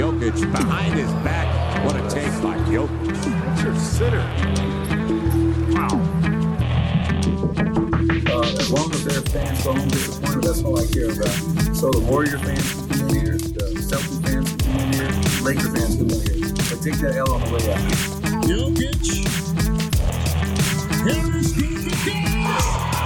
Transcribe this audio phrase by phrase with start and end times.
[0.00, 1.84] Jokic behind his back.
[1.84, 3.22] What a take by Jokic.
[3.44, 4.24] That's your sitter.
[5.74, 6.00] Wow.
[8.32, 11.76] Uh, as long as their fans go home disappointed, that's all I care about.
[11.76, 15.12] So the Warrior fans can come in here, the Celtics fans can come in here,
[15.42, 16.48] Laker fans can come in here.
[16.48, 17.84] But take that L on the way out.
[18.48, 19.04] Jokic.
[21.04, 22.99] Harris goes the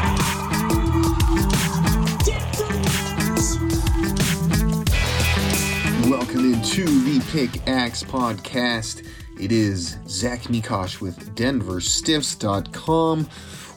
[6.45, 9.09] Into the Pickaxe Podcast.
[9.41, 13.29] It is Zach Mikosh with DenverStiffs.com.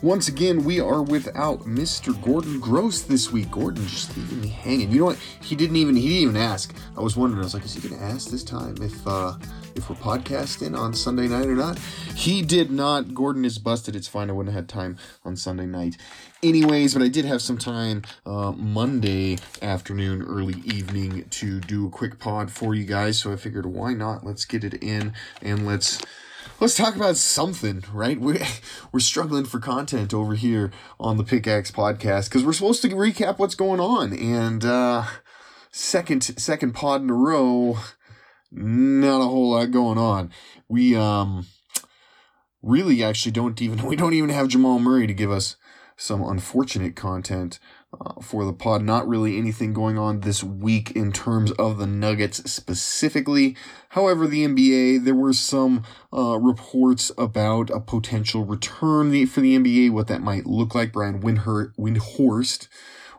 [0.02, 2.22] Once again, we are without Mr.
[2.22, 3.50] Gordon Gross this week.
[3.52, 4.92] Gordon just leaving me hanging.
[4.92, 5.20] You know what?
[5.42, 6.76] He didn't even he didn't even ask.
[6.98, 7.42] I was wondering.
[7.42, 9.38] I was like, is he going to ask this time if uh,
[9.76, 11.80] if we're podcasting on Sunday night or not?
[12.16, 13.16] He did not.
[13.16, 13.96] Gordon is busted.
[13.96, 14.30] It's fine.
[14.30, 15.96] I wouldn't have had time on Sunday night,
[16.44, 16.94] anyways.
[16.94, 22.20] But I did have some time uh, Monday afternoon, early evening to do a quick
[22.20, 23.20] pod for you guys.
[23.20, 24.26] So I figured, why not?
[24.26, 26.02] Let's get it in and let's
[26.60, 28.20] let's talk about something, right?
[28.20, 28.40] We're,
[28.92, 33.40] we're struggling for content over here on the Pickaxe podcast because we're supposed to recap
[33.40, 34.14] what's going on.
[34.14, 35.06] And, uh,
[35.72, 37.78] second, second pod in a row,
[38.52, 40.32] not a whole lot going on.
[40.68, 41.46] We, um,
[42.64, 45.56] really actually don't even, we don't even have Jamal Murray to give us
[45.98, 47.60] some unfortunate content
[48.00, 48.84] uh, for the pod.
[48.84, 53.58] Not really anything going on this week in terms of the Nuggets specifically.
[53.90, 59.92] However, the NBA, there were some uh, reports about a potential return for the NBA,
[59.92, 60.94] what that might look like.
[60.94, 62.68] Brian Windher- Windhorst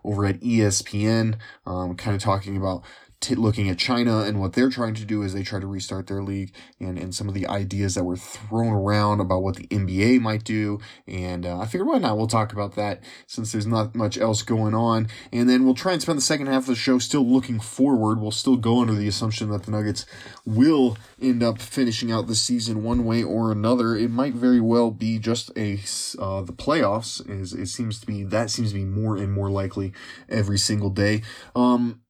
[0.04, 1.36] over at ESPN,
[1.66, 2.84] um, kind of talking about
[3.20, 6.06] t- looking at China and what they're trying to do as they try to restart
[6.06, 9.66] their league and, and some of the ideas that were thrown around about what the
[9.68, 10.78] NBA might do.
[11.06, 12.16] And uh, I figured, why not?
[12.16, 15.08] We'll talk about that since there's not much else going on.
[15.32, 18.20] And then we'll try and spend the second half of the show still looking forward.
[18.20, 20.06] We'll still go under the assumption that the Nuggets
[20.44, 23.96] will end up finishing out the season one way or another.
[23.96, 25.78] It might very well be just a
[26.18, 27.28] uh, the playoffs.
[27.28, 29.92] Is it seems to be that seems to be more and more likely
[30.28, 31.22] every single day.
[31.54, 32.00] Um,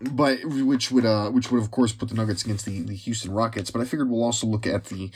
[0.00, 3.32] but which would uh which would of course put the Nuggets against the, the Houston
[3.32, 3.70] Rockets.
[3.70, 5.10] But I figured we'll also look at the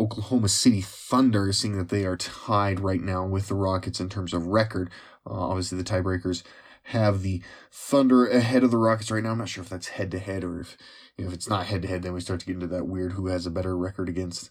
[0.00, 4.32] Oklahoma City Thunder, seeing that they are tied right now with the Rockets in terms
[4.32, 4.90] of record.
[5.26, 6.42] Uh, obviously, the tiebreakers
[6.84, 9.30] have the Thunder ahead of the Rockets right now.
[9.30, 10.76] I'm not sure if that's head to head or if
[11.16, 12.86] you know, if it's not head to head, then we start to get into that
[12.86, 14.50] weird who has a better record against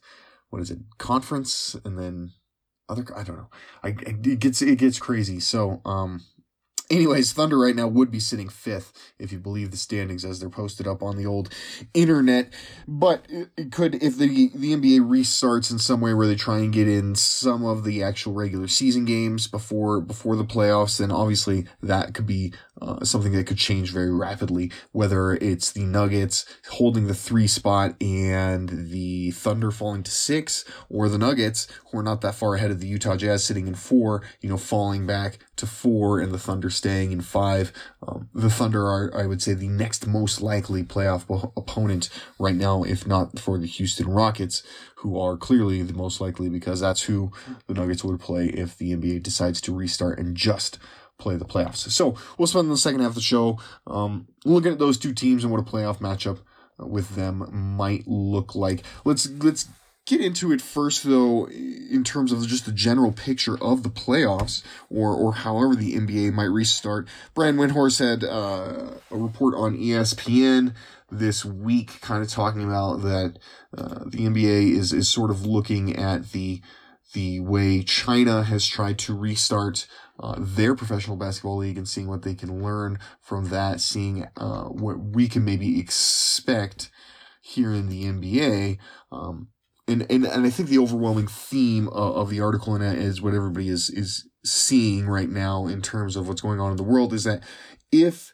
[0.50, 2.32] what is it conference and then
[2.88, 3.50] other I don't know.
[3.84, 5.40] I it gets it gets crazy.
[5.40, 6.22] So um
[6.92, 10.50] Anyways, Thunder right now would be sitting fifth if you believe the standings as they're
[10.50, 11.48] posted up on the old
[11.94, 12.52] internet.
[12.86, 16.74] But it could, if the the NBA restarts in some way where they try and
[16.74, 21.66] get in some of the actual regular season games before before the playoffs, then obviously
[21.82, 24.72] that could be uh, something that could change very rapidly.
[24.92, 31.08] Whether it's the Nuggets holding the three spot and the Thunder falling to six, or
[31.08, 34.24] the Nuggets who are not that far ahead of the Utah Jazz sitting in four,
[34.42, 37.72] you know, falling back to four, and the Thunder staying in five.
[38.06, 42.10] Um, the Thunder are, I would say, the next most likely playoff opponent
[42.40, 44.64] right now, if not for the Houston Rockets,
[44.96, 47.32] who are clearly the most likely because that's who
[47.68, 50.78] the Nuggets would play if the NBA decides to restart and just
[51.22, 51.90] play the playoffs.
[51.92, 55.44] So we'll spend the second half of the show um, looking at those two teams
[55.44, 56.40] and what a playoff matchup
[56.78, 58.84] with them might look like.
[59.06, 59.68] Let's let's
[60.08, 64.64] get into it first though in terms of just the general picture of the playoffs
[64.90, 67.08] or or however the NBA might restart.
[67.34, 70.74] Brian Windhorst had uh, a report on ESPN
[71.12, 73.38] this week kind of talking about that
[73.78, 76.62] uh, the NBA is is sort of looking at the
[77.14, 79.86] the way China has tried to restart
[80.22, 84.66] uh, their professional basketball league and seeing what they can learn from that, seeing uh,
[84.66, 86.90] what we can maybe expect
[87.42, 88.78] here in the NBA.
[89.12, 89.50] Um,
[89.88, 93.22] and, and, and I think the overwhelming theme of, of the article in it is
[93.22, 96.84] what everybody is, is seeing right now in terms of what's going on in the
[96.84, 97.44] world is that
[97.92, 98.32] if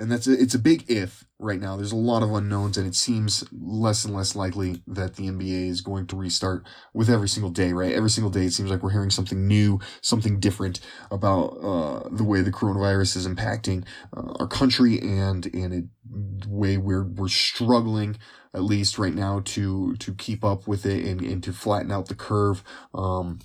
[0.00, 1.76] and that's a, it's a big if right now.
[1.76, 5.68] There's a lot of unknowns, and it seems less and less likely that the NBA
[5.68, 7.72] is going to restart with every single day.
[7.72, 12.08] Right, every single day it seems like we're hearing something new, something different about uh,
[12.10, 13.84] the way the coronavirus is impacting
[14.16, 18.16] uh, our country, and and it, the way we're we're struggling
[18.54, 22.08] at least right now to to keep up with it and, and to flatten out
[22.08, 22.62] the curve.
[22.94, 23.38] Um,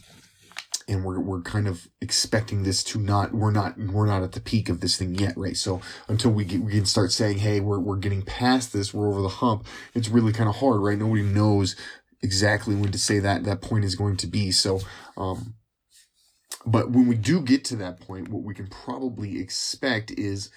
[0.87, 4.39] and we're we're kind of expecting this to not we're not we're not at the
[4.39, 5.57] peak of this thing yet, right?
[5.57, 9.09] So until we get we can start saying, hey, we're we're getting past this, we're
[9.09, 9.65] over the hump.
[9.93, 10.97] It's really kind of hard, right?
[10.97, 11.75] Nobody knows
[12.21, 14.51] exactly when to say that that point is going to be.
[14.51, 14.81] So,
[15.17, 15.55] um,
[16.65, 20.49] but when we do get to that point, what we can probably expect is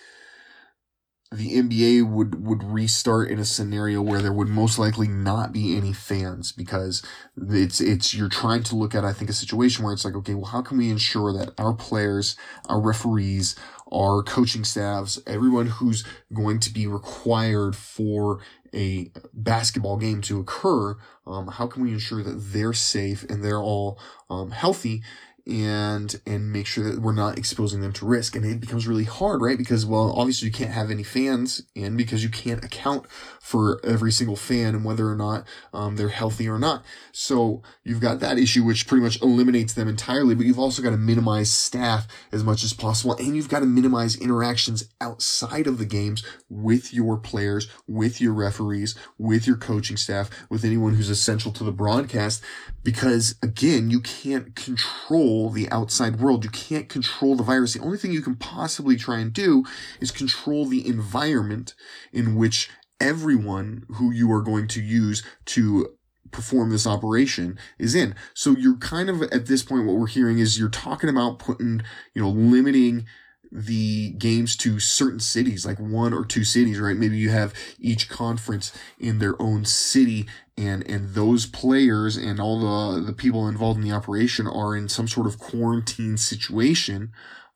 [1.30, 5.76] the NBA would would restart in a scenario where there would most likely not be
[5.76, 7.02] any fans because
[7.36, 10.32] it's it's you're trying to look at I think a situation where it's like okay
[10.32, 12.34] well how can we ensure that our players
[12.66, 13.56] our referees
[13.92, 16.02] our coaching staffs everyone who's
[16.32, 18.40] going to be required for
[18.75, 20.96] a basketball game to occur
[21.26, 23.98] um, how can we ensure that they're safe and they're all
[24.30, 25.02] um, healthy
[25.48, 28.36] and and make sure that we're not exposing them to risk.
[28.36, 29.56] And it becomes really hard right?
[29.56, 33.06] Because well obviously you can't have any fans in because you can't account
[33.40, 36.84] for every single fan and whether or not um, they're healthy or not.
[37.12, 40.90] So you've got that issue which pretty much eliminates them entirely but you've also got
[40.90, 43.16] to minimize staff as much as possible.
[43.16, 48.34] And you've got to minimize interactions outside of the games with your players with your
[48.34, 52.42] referees with your coaching staff with anyone who's essential to the broadcast
[52.82, 56.44] because again you can't control the outside world.
[56.44, 57.75] You can't control the virus.
[57.75, 59.64] The only thing you can possibly try and do
[60.00, 61.75] is control the environment
[62.12, 62.69] in which
[63.00, 65.94] everyone who you are going to use to
[66.31, 68.14] perform this operation is in.
[68.35, 71.82] So you're kind of at this point, what we're hearing is you're talking about putting,
[72.14, 73.06] you know, limiting
[73.50, 76.96] the games to certain cities, like one or two cities, right?
[76.96, 80.26] Maybe you have each conference in their own city
[80.58, 82.58] and, and those players and all
[82.94, 87.12] the, the people involved in the operation are in some sort of quarantine situation,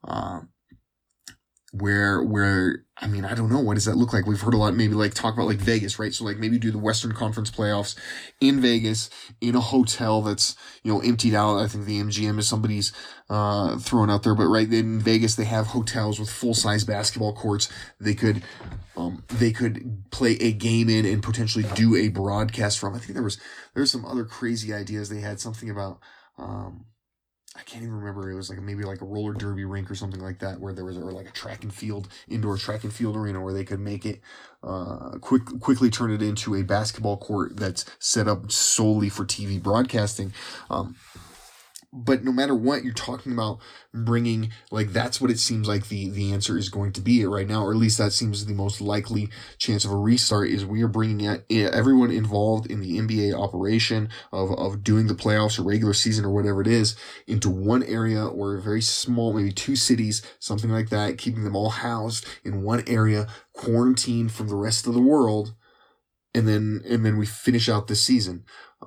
[0.06, 0.40] uh,
[1.72, 3.58] where, where I mean, I don't know.
[3.58, 4.26] What does that look like?
[4.26, 6.12] We've heard a lot, maybe like talk about like Vegas, right?
[6.12, 7.96] So like maybe do the Western Conference playoffs
[8.40, 9.10] in Vegas
[9.40, 10.54] in a hotel that's,
[10.84, 11.58] you know, emptied out.
[11.58, 12.92] I think the MGM is somebody's,
[13.28, 17.34] uh, thrown out there, but right in Vegas, they have hotels with full size basketball
[17.34, 17.68] courts.
[17.98, 18.42] They could,
[18.96, 22.94] um, they could play a game in and potentially do a broadcast from.
[22.94, 23.40] I think there was,
[23.74, 25.08] there's some other crazy ideas.
[25.08, 25.98] They had something about,
[26.38, 26.84] um,
[27.54, 28.30] I can't even remember.
[28.30, 30.86] It was like maybe like a roller derby rink or something like that, where there
[30.86, 33.80] was or like a track and field indoor track and field arena where they could
[33.80, 34.20] make it
[34.62, 39.62] uh, quick quickly turn it into a basketball court that's set up solely for TV
[39.62, 40.32] broadcasting.
[40.70, 40.96] Um,
[41.92, 43.58] but no matter what you're talking about
[43.92, 47.46] bringing like that's what it seems like the the answer is going to be right
[47.46, 49.28] now or at least that seems the most likely
[49.58, 54.08] chance of a restart is we are bringing eh, everyone involved in the NBA operation
[54.32, 56.96] of of doing the playoffs or regular season or whatever it is
[57.26, 61.56] into one area or a very small maybe two cities something like that keeping them
[61.56, 65.54] all housed in one area quarantined from the rest of the world
[66.34, 68.44] and then and then we finish out this season.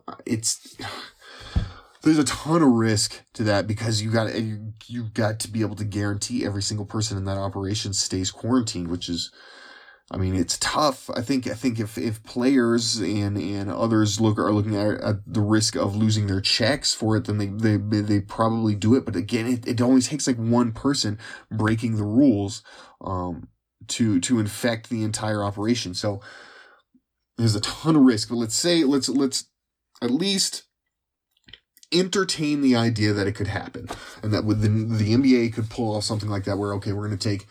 [0.08, 0.76] Uh, it's
[2.06, 5.62] there's a ton of risk to that because you got you you got to be
[5.62, 9.32] able to guarantee every single person in that operation stays quarantined, which is,
[10.12, 11.10] I mean, it's tough.
[11.10, 15.16] I think I think if if players and and others look are looking at, at
[15.26, 19.04] the risk of losing their checks for it, then they they they probably do it.
[19.04, 21.18] But again, it, it only takes like one person
[21.50, 22.62] breaking the rules
[23.02, 23.48] um
[23.88, 25.96] to to infect the entire operation.
[25.96, 26.22] So
[27.40, 28.30] there's a ton of risk.
[28.30, 29.46] But let's say let's let's
[30.04, 30.65] at least
[32.00, 33.88] entertain the idea that it could happen
[34.22, 37.08] and that with the, the NBA could pull off something like that where, okay, we're
[37.08, 37.48] going to take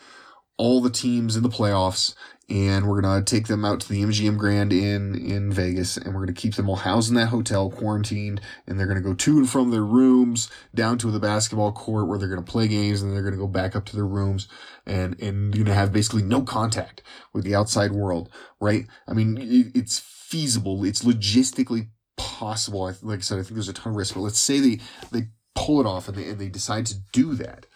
[0.57, 2.15] all the teams in the playoffs
[2.49, 6.09] and we're going to take them out to the MGM Grand in, in Vegas and
[6.09, 9.09] we're going to keep them all housed in that hotel, quarantined, and they're going to
[9.09, 12.51] go to and from their rooms down to the basketball court where they're going to
[12.51, 14.47] play games and they're going to go back up to their rooms
[14.87, 18.29] and, and you're going to have basically no contact with the outside world,
[18.61, 18.87] right?
[19.09, 19.39] I mean,
[19.75, 20.85] it's feasible.
[20.85, 22.85] It's logistically possible.
[22.85, 24.81] I Like I said, I think there's a ton of risk, but let's say they,
[25.13, 27.67] they pull it off and they, and they decide to do that.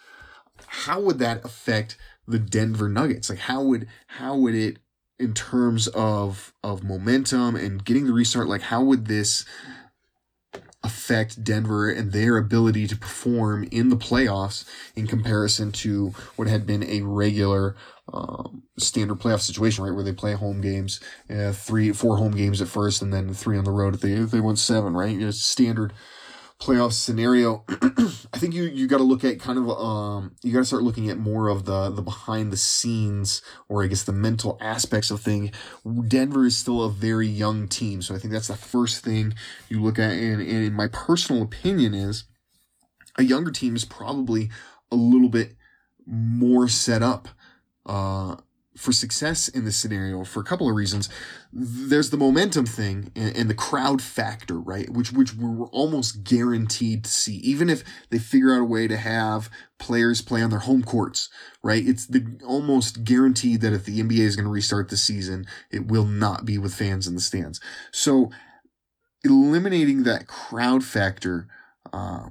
[0.67, 3.29] How would that affect the Denver Nuggets?
[3.29, 4.77] Like how would, how would it,
[5.17, 9.45] in terms of, of momentum and getting the restart, like how would this
[10.83, 16.65] affect Denver and their ability to perform in the playoffs in comparison to what had
[16.65, 17.75] been a regular
[18.13, 22.61] um, standard playoff situation, right, where they play home games, uh, three, four home games
[22.61, 25.21] at first, and then three on the road if they if they won seven, right?
[25.21, 25.93] It's standard
[26.59, 30.59] playoff scenario, I think you you got to look at kind of um you got
[30.59, 34.13] to start looking at more of the the behind the scenes or I guess the
[34.13, 35.51] mental aspects of thing.
[36.07, 39.33] Denver is still a very young team, so I think that's the first thing
[39.69, 40.11] you look at.
[40.11, 42.25] And, and my personal opinion is
[43.17, 44.49] a younger team is probably
[44.91, 45.55] a little bit
[46.05, 47.27] more set up.
[47.85, 48.35] Uh,
[48.77, 51.09] for success in this scenario for a couple of reasons.
[51.51, 54.89] There's the momentum thing and, and, the crowd factor, right?
[54.89, 58.97] Which which we're almost guaranteed to see, even if they figure out a way to
[58.97, 59.49] have
[59.79, 61.29] players play on their home courts,
[61.63, 61.85] right?
[61.85, 65.87] It's the almost guaranteed that if the NBA is going to restart the season, it
[65.87, 67.59] will not be with fans in the stands.
[67.91, 68.31] So
[69.23, 71.47] eliminating that crowd factor.
[71.91, 72.29] Uh,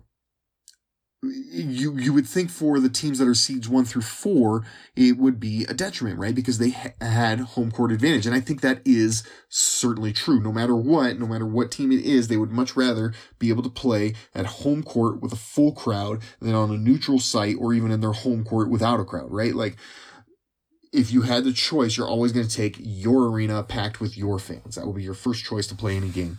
[1.23, 5.41] you you would think for the teams that are seeds one through four, it would
[5.41, 6.35] be a detriment, right?
[6.35, 10.41] Because they ha- had home court advantage, and I think that is certainly true.
[10.41, 13.65] No matter what, no matter what team it is, they would much rather be able
[13.65, 17.75] to play at home court with a full crowd than on a neutral site or
[17.75, 19.55] even in their home court without a crowd, right?
[19.55, 19.77] Like.
[20.91, 24.39] If you had the choice, you're always going to take your arena packed with your
[24.39, 24.77] fans.
[24.77, 26.39] That would be your first choice to play any game.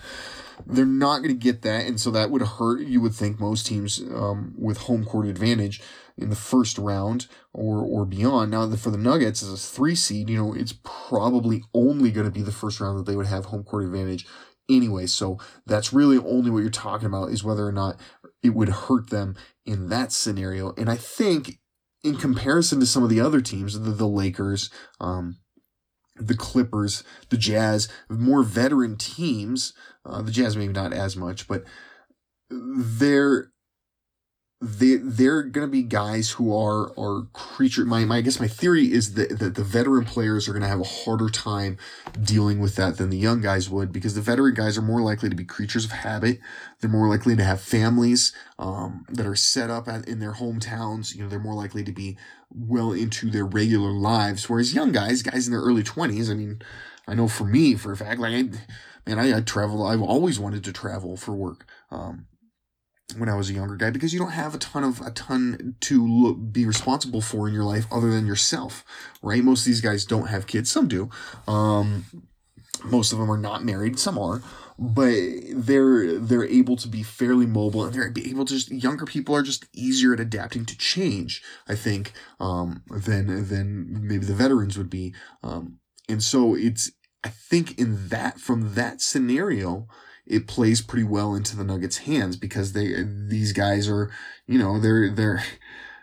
[0.66, 2.82] They're not going to get that, and so that would hurt.
[2.82, 5.82] You would think most teams um, with home court advantage
[6.18, 8.52] in the first round or or beyond.
[8.52, 12.32] Now, for the Nuggets as a three seed, you know it's probably only going to
[12.32, 14.28] be the first round that they would have home court advantage
[14.70, 15.08] anyway.
[15.08, 18.00] So that's really only what you're talking about is whether or not
[18.44, 19.36] it would hurt them
[19.66, 20.74] in that scenario.
[20.78, 21.60] And I think
[22.04, 24.70] in comparison to some of the other teams, the, the Lakers,
[25.02, 25.38] um,
[26.16, 29.74] the Clippers, the Jazz, more veteran teams.
[30.06, 31.64] Uh, the Jazz maybe not as much, but
[32.50, 33.52] they're
[34.62, 37.86] they they're gonna be guys who are are creature.
[37.86, 40.82] My, my I guess my theory is that, that the veteran players are gonna have
[40.82, 41.78] a harder time
[42.22, 45.30] dealing with that than the young guys would because the veteran guys are more likely
[45.30, 46.40] to be creatures of habit.
[46.80, 51.16] They're more likely to have families um, that are set up at, in their hometowns.
[51.16, 52.18] You know, they're more likely to be
[52.50, 54.50] well into their regular lives.
[54.50, 56.62] Whereas young guys, guys in their early twenties, I mean,
[57.08, 58.50] I know for me for a fact, like I,
[59.06, 59.86] man, I, I travel.
[59.86, 61.66] I've always wanted to travel for work.
[61.92, 62.28] Um,
[63.18, 65.76] when I was a younger guy because you don't have a ton of a ton
[65.82, 68.86] to look, be responsible for in your life other than yourself,
[69.22, 69.44] right?
[69.44, 70.70] Most of these guys don't have kids.
[70.70, 71.10] Some do.
[71.48, 72.06] Um,
[72.84, 74.00] most of them are not married.
[74.00, 74.42] Some are,
[74.78, 75.14] but
[75.54, 79.44] they're they're able to be fairly mobile and they're able to just younger people are
[79.44, 81.42] just easier at adapting to change.
[81.68, 85.14] I think um, than than maybe the veterans would be.
[85.44, 86.92] Um, and so it's
[87.24, 89.88] I think in that from that scenario
[90.26, 94.12] it plays pretty well into the Nuggets' hands because they uh, these guys are
[94.48, 95.44] you know they're they're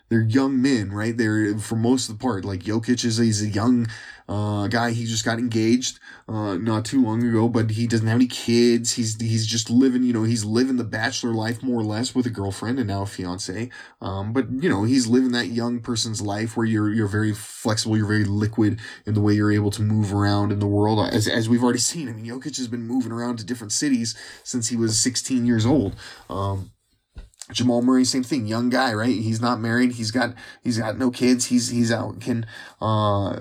[0.08, 1.16] they're young men, right?
[1.16, 2.44] They're for most of the part.
[2.44, 3.88] Like Jokic is he's a young
[4.28, 4.90] uh, guy.
[4.90, 8.94] He just got engaged uh, not too long ago, but he doesn't have any kids.
[8.94, 12.26] He's he's just living, you know, he's living the bachelor life more or less with
[12.26, 13.70] a girlfriend and now a fiance.
[14.00, 17.96] Um, but you know, he's living that young person's life where you're you're very flexible,
[17.96, 20.98] you're very liquid in the way you're able to move around in the world.
[21.12, 24.16] As as we've already seen, I mean, Jokic has been moving around to different cities
[24.42, 25.96] since he was 16 years old.
[26.28, 26.70] Um,
[27.52, 29.14] Jamal Murray, same thing, young guy, right?
[29.14, 29.92] He's not married.
[29.92, 31.46] He's got he's got no kids.
[31.46, 32.46] He's he's out can
[32.80, 33.38] uh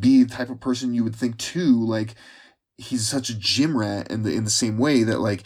[0.00, 1.84] be the type of person you would think too.
[1.84, 2.14] Like
[2.78, 5.44] he's such a gym rat in the in the same way that like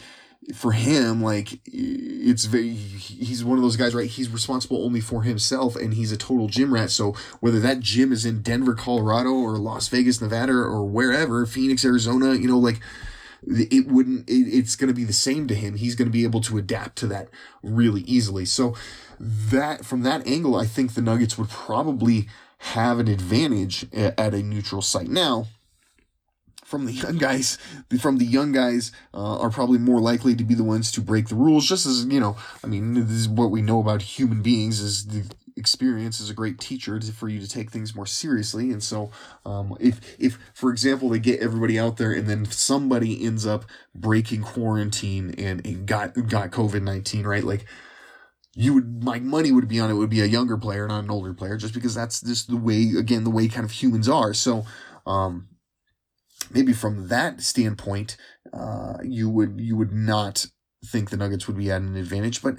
[0.55, 5.23] for him like it's very he's one of those guys right he's responsible only for
[5.23, 9.29] himself and he's a total gym rat so whether that gym is in denver colorado
[9.29, 12.79] or las vegas nevada or wherever phoenix arizona you know like
[13.45, 16.23] it wouldn't it, it's going to be the same to him he's going to be
[16.23, 17.27] able to adapt to that
[17.61, 18.73] really easily so
[19.19, 22.27] that from that angle i think the nuggets would probably
[22.59, 25.47] have an advantage at a neutral site now
[26.63, 27.57] from the young guys
[27.99, 31.29] from the young guys uh, are probably more likely to be the ones to break
[31.29, 34.41] the rules just as you know i mean this is what we know about human
[34.41, 38.05] beings is the experience is a great teacher to, for you to take things more
[38.05, 38.71] seriously.
[38.71, 39.11] And so,
[39.45, 43.65] um, if, if, for example, they get everybody out there and then somebody ends up
[43.93, 47.43] breaking quarantine and, and got, got COVID-19, right?
[47.43, 47.65] Like,
[48.59, 51.11] you would, my money would be on it would be a younger player, not an
[51.11, 54.33] older player, just because that's just the way, again, the way kind of humans are.
[54.33, 54.65] So,
[55.05, 55.49] um,
[56.49, 58.17] maybe from that standpoint,
[58.51, 60.47] uh, you would, you would not
[60.83, 62.55] think the Nuggets would be at an advantage, but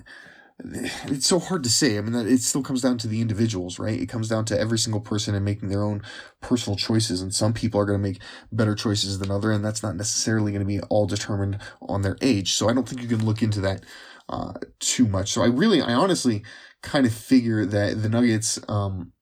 [1.07, 1.99] it's so hard to say.
[1.99, 4.01] I mean, it still comes down to the individuals, right?
[4.01, 6.03] It comes down to every single person and making their own
[6.41, 7.21] personal choices.
[7.21, 8.21] And some people are going to make
[8.53, 12.17] better choices than other, and that's not necessarily going to be all determined on their
[12.23, 12.53] age.
[12.53, 13.83] So I don't think you can look into that
[14.29, 15.33] uh, too much.
[15.33, 16.43] So I really, I honestly
[16.83, 19.13] kind of figure that the Nuggets um,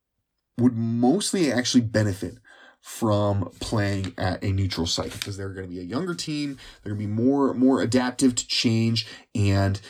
[0.59, 2.39] would mostly actually benefit
[2.81, 6.57] from playing at a neutral site because they're going to be a younger team.
[6.83, 9.81] They're going to be more more adaptive to change and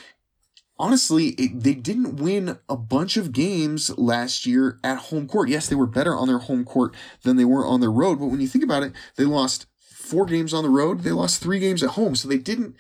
[0.79, 5.49] honestly, it, they didn't win a bunch of games last year at home court.
[5.49, 8.27] Yes, they were better on their home court than they were on their road, but
[8.27, 11.01] when you think about it, they lost four games on the road.
[11.01, 12.77] They lost three games at home, so they didn't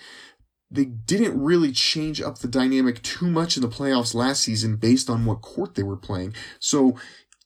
[0.70, 5.08] they didn't really change up the dynamic too much in the playoffs last season based
[5.08, 6.35] on what court they were playing.
[6.58, 6.96] So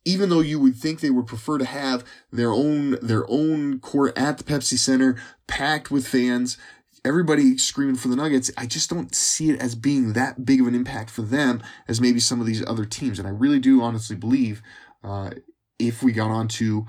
[0.05, 4.17] even though you would think they would prefer to have their own their own court
[4.17, 6.57] at the Pepsi Center packed with fans,
[7.05, 10.67] everybody screaming for the Nuggets, I just don't see it as being that big of
[10.67, 13.19] an impact for them as maybe some of these other teams.
[13.19, 14.63] And I really do honestly believe
[15.05, 15.31] uh,
[15.79, 16.87] if we got onto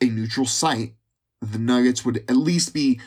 [0.00, 0.94] a neutral site,
[1.42, 3.00] the Nuggets would at least be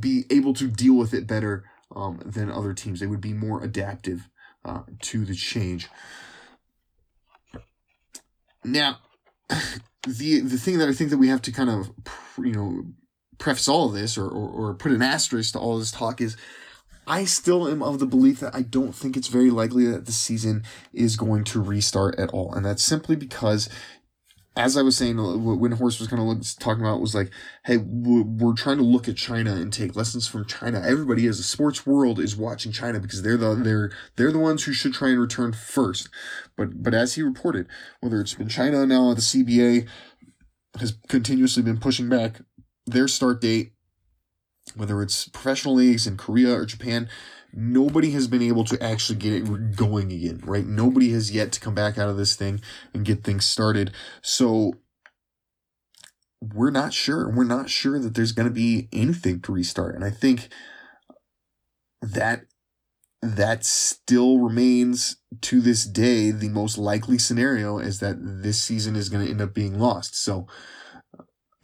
[0.00, 3.00] be able to deal with it better um, than other teams.
[3.00, 4.28] They would be more adaptive
[4.64, 5.88] uh, to the change.
[8.64, 8.98] Now,
[9.48, 11.90] the the thing that I think that we have to kind of
[12.38, 12.84] you know
[13.38, 16.36] preface all of this or, or, or put an asterisk to all this talk is
[17.06, 20.12] I still am of the belief that I don't think it's very likely that the
[20.12, 22.52] season is going to restart at all.
[22.52, 23.68] And that's simply because
[24.56, 27.30] as I was saying, uh, Windhorst was kind of talking about was like,
[27.66, 30.82] hey, we're trying to look at China and take lessons from China.
[30.82, 34.64] Everybody as a sports world is watching China because they're the they're they're the ones
[34.64, 36.08] who should try and return first.
[36.56, 37.66] But but as he reported,
[38.00, 39.86] whether it's been China now, the CBA
[40.80, 42.40] has continuously been pushing back
[42.86, 43.72] their start date,
[44.74, 47.10] whether it's professional leagues in Korea or Japan,
[47.56, 50.66] nobody has been able to actually get it going again, right?
[50.66, 52.60] Nobody has yet to come back out of this thing
[52.92, 53.92] and get things started.
[54.22, 54.74] So
[56.40, 57.30] we're not sure.
[57.30, 59.94] We're not sure that there's going to be anything to restart.
[59.94, 60.48] And I think
[62.02, 62.44] that
[63.22, 69.08] that still remains to this day the most likely scenario is that this season is
[69.08, 70.14] going to end up being lost.
[70.14, 70.46] So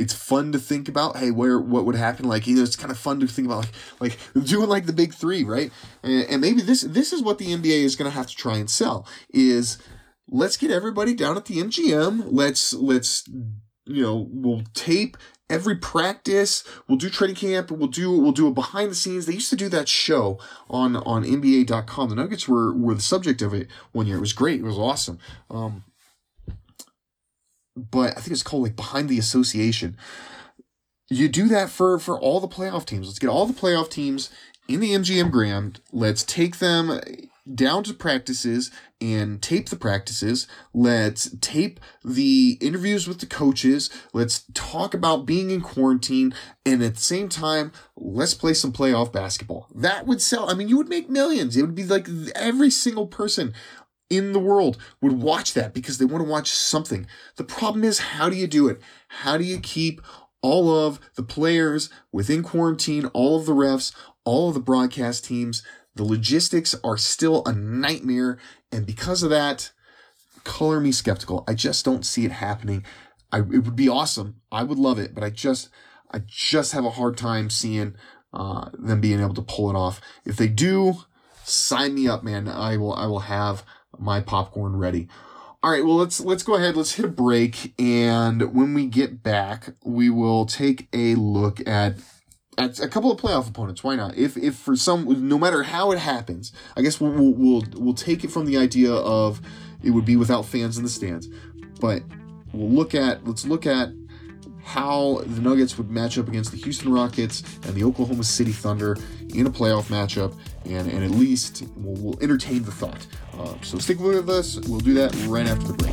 [0.03, 2.27] it's fun to think about hey where what would happen?
[2.27, 3.67] Like you know it's kind of fun to think about
[4.01, 5.71] like like doing like the big three right?
[6.03, 8.59] And, and maybe this this is what the nba is going to have to try
[8.59, 9.79] and sell is
[10.29, 13.29] let's get everybody down at the mgm let's let's
[13.87, 15.17] you know we'll tape
[15.53, 16.65] every practice.
[16.89, 17.71] We'll do training camp.
[17.71, 19.27] We'll do we'll do a behind the scenes.
[19.27, 23.43] They used to do that show on on nba.com the nuggets were were the subject
[23.43, 24.17] of it one year.
[24.17, 24.61] It was great.
[24.61, 25.19] It was awesome.
[25.51, 25.85] Um
[27.77, 29.97] but I think it's called like behind the association.
[31.11, 33.07] You do that for for all the playoff teams.
[33.07, 34.31] Let's get all the playoff teams
[34.69, 35.81] in the MGM Grand.
[35.93, 37.01] Let's take them
[37.53, 38.71] down to practices
[39.01, 40.47] and tape the practices.
[40.73, 43.91] Let's tape the interviews with the coaches.
[44.13, 46.35] Let's talk about being in quarantine.
[46.65, 49.67] And at the same time, let's play some playoff basketball.
[49.75, 50.49] That would sell.
[50.49, 51.57] I mean, you would make millions.
[51.57, 53.53] It would be like every single person
[54.13, 57.07] in the world would watch that because they want to watch something.
[57.37, 58.79] The problem is, how do you do it?
[59.09, 60.03] How do you keep
[60.43, 63.95] all of the players within quarantine, all of the refs,
[64.25, 65.63] all of the broadcast teams?
[65.95, 68.39] The logistics are still a nightmare.
[68.71, 69.73] And because of that,
[70.45, 71.45] color me skeptical.
[71.49, 72.85] I just don't see it happening.
[73.31, 74.43] I, it would be awesome.
[74.51, 75.71] I would love it, but I just,
[76.11, 77.95] I just have a hard time seeing
[78.35, 80.03] uh, them being able to pull it off.
[80.27, 80.97] If they do,
[81.45, 82.49] sign me up, man.
[82.49, 83.65] I will, I will have
[83.99, 85.09] my popcorn ready.
[85.63, 86.77] All right, well let's let's go ahead.
[86.77, 91.99] Let's hit a break, and when we get back, we will take a look at
[92.59, 93.85] at a couple of playoff opponents.
[93.85, 94.17] Why not?
[94.17, 97.95] If if for some, no matter how it happens, I guess we'll we'll we'll, we'll
[97.95, 99.41] take it from the idea of
[99.83, 101.29] it would be without fans in the stands,
[101.81, 102.03] but
[102.53, 103.91] we'll look at let's look at
[104.65, 108.97] how the Nuggets would match up against the Houston Rockets and the Oklahoma City Thunder
[109.35, 113.07] in a playoff matchup, and, and at least we'll, we'll entertain the thought.
[113.35, 114.59] Uh, so stick with us.
[114.69, 115.93] We'll do that right after the break.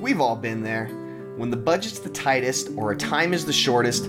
[0.00, 0.88] We've all been there.
[1.36, 4.08] When the budget's the tightest or a time is the shortest,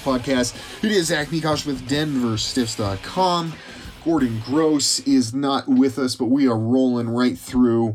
[0.00, 0.54] Podcast.
[0.84, 3.52] It is Zach Mikosh with DenverStiffs.com.
[4.04, 7.94] Gordon Gross is not with us, but we are rolling right through,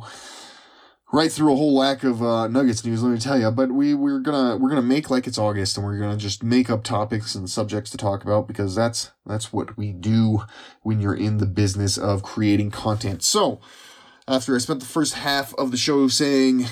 [1.11, 3.01] right through a whole lack of uh, Nuggets news.
[3.03, 3.49] Let me tell you.
[3.51, 6.69] But we we're gonna we're gonna make like it's August, and we're gonna just make
[6.69, 10.43] up topics and subjects to talk about because that's that's what we do
[10.81, 13.23] when you're in the business of creating content.
[13.23, 13.59] So
[14.27, 16.67] after I spent the first half of the show saying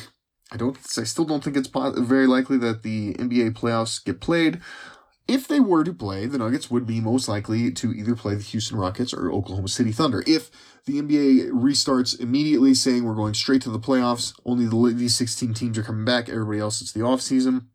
[0.51, 0.77] I don't.
[0.97, 4.59] I still don't think it's very likely that the NBA playoffs get played.
[5.31, 8.43] If they were to play, the Nuggets would be most likely to either play the
[8.43, 10.25] Houston Rockets or Oklahoma City Thunder.
[10.27, 10.51] If
[10.85, 15.53] the NBA restarts immediately, saying we're going straight to the playoffs, only the, these 16
[15.53, 16.27] teams are coming back.
[16.27, 17.69] Everybody else, it's the off season.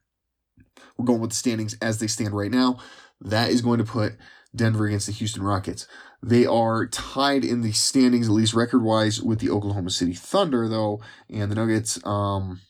[0.99, 2.77] We're going with the standings as they stand right now.
[3.23, 4.17] That is going to put
[4.55, 5.87] Denver against the Houston Rockets.
[6.23, 10.69] They are tied in the standings, at least record wise, with the Oklahoma City Thunder,
[10.69, 12.61] though, and the Nuggets um,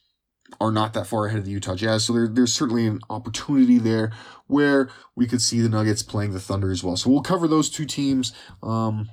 [0.61, 2.05] are not that far ahead of the Utah Jazz.
[2.05, 4.13] So there, there's certainly an opportunity there
[4.47, 6.97] where we could see the Nuggets playing the Thunder as well.
[6.97, 8.33] So we'll cover those two teams.
[8.63, 9.11] Um,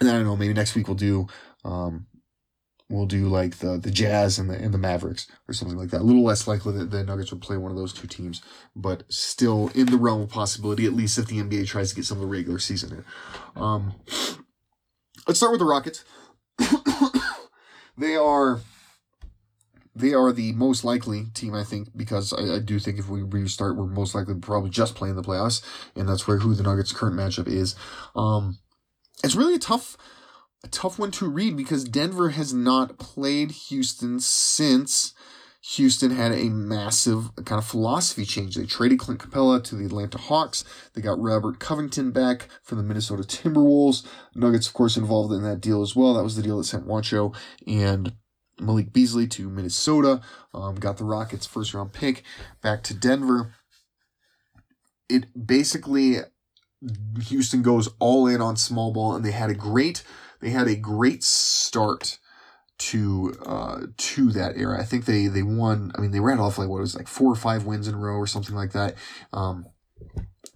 [0.00, 1.26] and I don't know, maybe next week we'll do
[1.64, 2.06] um,
[2.88, 6.00] we'll do like the the Jazz and the and the Mavericks or something like that.
[6.00, 8.42] A little less likely that the Nuggets would play one of those two teams,
[8.74, 10.86] but still in the realm of possibility.
[10.86, 13.04] At least if the NBA tries to get some of the regular season
[13.56, 13.62] in.
[13.62, 13.94] Um,
[15.26, 16.04] let's start with the Rockets.
[17.98, 18.60] they are
[19.98, 23.22] they are the most likely team, I think, because I, I, do think if we
[23.22, 25.62] restart, we're most likely probably just playing the playoffs,
[25.96, 27.74] and that's where who the Nuggets' current matchup is.
[28.14, 28.58] Um,
[29.24, 29.96] it's really a tough,
[30.64, 35.14] a tough one to read because Denver has not played Houston since
[35.74, 38.54] Houston had a massive kind of philosophy change.
[38.54, 40.64] They traded Clint Capela to the Atlanta Hawks.
[40.94, 44.06] They got Robert Covington back from the Minnesota Timberwolves.
[44.34, 46.14] Nuggets, of course, involved in that deal as well.
[46.14, 47.34] That was the deal that sent Juancho
[47.66, 48.12] and
[48.60, 50.20] Malik Beasley to Minnesota.
[50.54, 52.22] Um, got the Rockets' first round pick
[52.62, 53.54] back to Denver.
[55.08, 56.18] It basically
[57.26, 60.02] Houston goes all in on small ball, and they had a great
[60.40, 62.18] they had a great start
[62.78, 64.80] to uh to that era.
[64.80, 65.92] I think they they won.
[65.96, 67.98] I mean, they ran off like what was like four or five wins in a
[67.98, 68.94] row or something like that.
[69.32, 69.66] Um,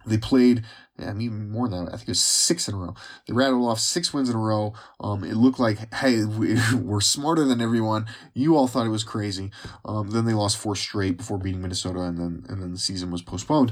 [0.05, 0.63] they played
[0.99, 1.93] yeah, I mean, more than that.
[1.93, 2.93] I think it was six in a row.
[3.27, 4.73] They rattled off six wins in a row.
[4.99, 8.05] Um, it looked like, hey, we, are smarter than everyone.
[8.33, 9.51] You all thought it was crazy.
[9.85, 13.09] Um, then they lost four straight before beating Minnesota, and then and then the season
[13.09, 13.71] was postponed.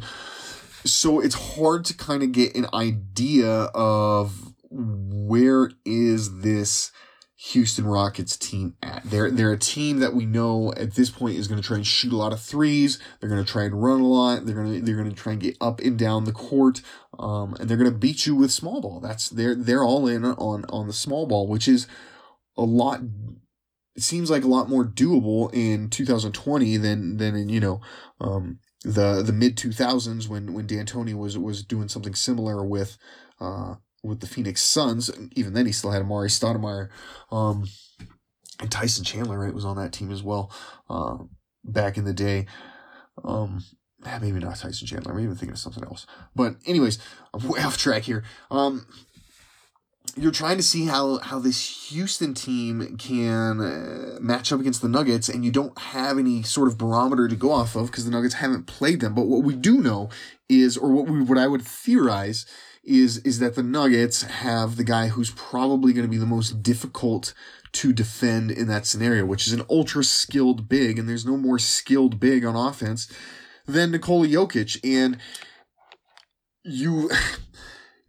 [0.83, 6.91] So it's hard to kind of get an idea of where is this
[7.43, 9.01] Houston Rockets team at.
[9.03, 11.87] They're they're a team that we know at this point is going to try and
[11.87, 12.99] shoot a lot of threes.
[13.19, 14.45] They're going to try and run a lot.
[14.45, 16.81] They're going to they're going to try and get up and down the court.
[17.17, 18.99] Um, and they're going to beat you with small ball.
[18.99, 21.87] That's they're they're all in on on the small ball, which is
[22.55, 23.01] a lot.
[23.95, 27.81] It seems like a lot more doable in 2020 than than in you know
[28.19, 32.99] um, the the mid 2000s when when D'Antoni was was doing something similar with.
[33.39, 35.11] Uh, with the Phoenix Suns.
[35.35, 36.89] Even then, he still had Amar'e Stoudemire.
[37.31, 37.67] Um,
[38.59, 40.51] and Tyson Chandler, right, was on that team as well
[40.89, 41.17] uh,
[41.63, 42.45] back in the day.
[43.23, 43.63] Um,
[44.21, 45.13] maybe not Tyson Chandler.
[45.13, 46.05] Maybe I'm even thinking of something else.
[46.35, 46.99] But anyways,
[47.33, 48.23] I'm way off track here.
[48.49, 48.85] Um,
[50.15, 54.89] you're trying to see how how this Houston team can uh, match up against the
[54.89, 58.11] Nuggets, and you don't have any sort of barometer to go off of because the
[58.11, 59.13] Nuggets haven't played them.
[59.13, 60.09] But what we do know
[60.49, 62.45] is, or what we what I would theorize
[62.83, 66.63] is is that the Nuggets have the guy who's probably going to be the most
[66.63, 67.33] difficult
[67.73, 71.59] to defend in that scenario, which is an ultra skilled big, and there's no more
[71.59, 73.11] skilled big on offense
[73.65, 75.17] than Nikola Jokic, and
[76.63, 77.09] you.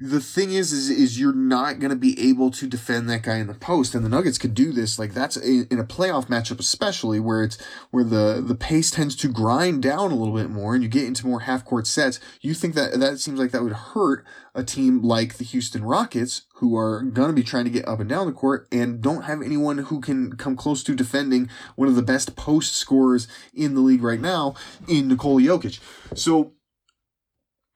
[0.02, 3.36] the thing is, is, is you're not going to be able to defend that guy
[3.36, 3.94] in the post.
[3.94, 4.98] And the Nuggets could do this.
[4.98, 7.56] Like that's a, in a playoff matchup, especially where it's,
[7.92, 11.04] where the, the pace tends to grind down a little bit more and you get
[11.04, 12.18] into more half court sets.
[12.40, 14.24] You think that that seems like that would hurt
[14.56, 18.00] a team like the Houston Rockets, who are going to be trying to get up
[18.00, 21.88] and down the court and don't have anyone who can come close to defending one
[21.88, 24.56] of the best post scorers in the league right now
[24.88, 25.78] in Nikola Jokic.
[26.16, 26.54] So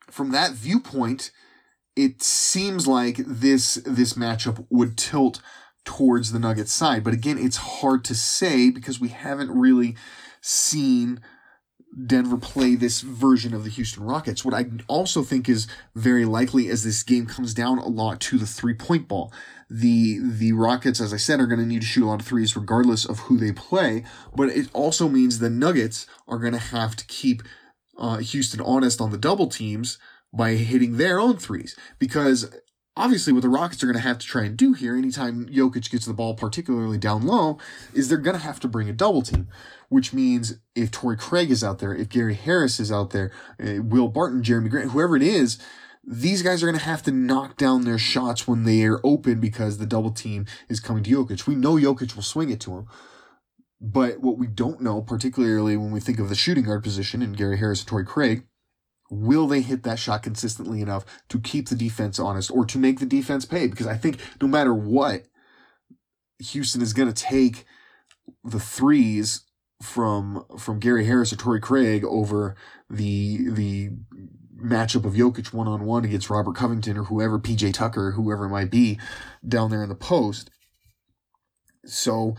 [0.09, 1.31] from that viewpoint,
[1.97, 5.41] it seems like this this matchup would tilt
[5.83, 7.03] towards the Nuggets side.
[7.03, 9.95] But again, it's hard to say because we haven't really
[10.39, 11.19] seen
[12.05, 14.45] Denver play this version of the Houston Rockets.
[14.45, 18.37] What I also think is very likely as this game comes down a lot to
[18.37, 19.33] the three point ball.
[19.67, 22.27] The the Rockets, as I said, are going to need to shoot a lot of
[22.27, 24.05] threes regardless of who they play.
[24.35, 27.41] But it also means the Nuggets are going to have to keep
[27.97, 29.97] uh, Houston honest on the double teams
[30.33, 31.75] by hitting their own threes.
[31.99, 32.51] Because
[32.97, 35.89] obviously what the Rockets are going to have to try and do here anytime Jokic
[35.89, 37.57] gets the ball, particularly down low,
[37.93, 39.47] is they're going to have to bring a double team,
[39.89, 43.81] which means if Torrey Craig is out there, if Gary Harris is out there, uh,
[43.83, 45.59] Will Barton, Jerami Grant, whoever it is,
[46.03, 49.41] these guys are going to have to knock down their shots when they are open
[49.41, 51.45] because the double team is coming to Jokic.
[51.45, 52.87] We know Jokic will swing it to him.
[53.79, 57.33] But what we don't know, particularly when we think of the shooting guard position in
[57.33, 58.45] Gary Harris and Torrey Craig,
[59.09, 62.99] will they hit that shot consistently enough to keep the defense honest or to make
[62.99, 63.67] the defense pay?
[63.67, 65.23] Because I think no matter what,
[66.39, 67.65] Houston is going to take
[68.43, 69.41] the threes
[69.81, 72.55] from from Gary Harris or Torrey Craig over
[72.89, 73.91] the the
[74.59, 78.49] matchup of Jokic one on one against Robert Covington or whoever PJ Tucker whoever it
[78.49, 78.99] might be
[79.47, 80.49] down there in the post.
[81.85, 82.35] So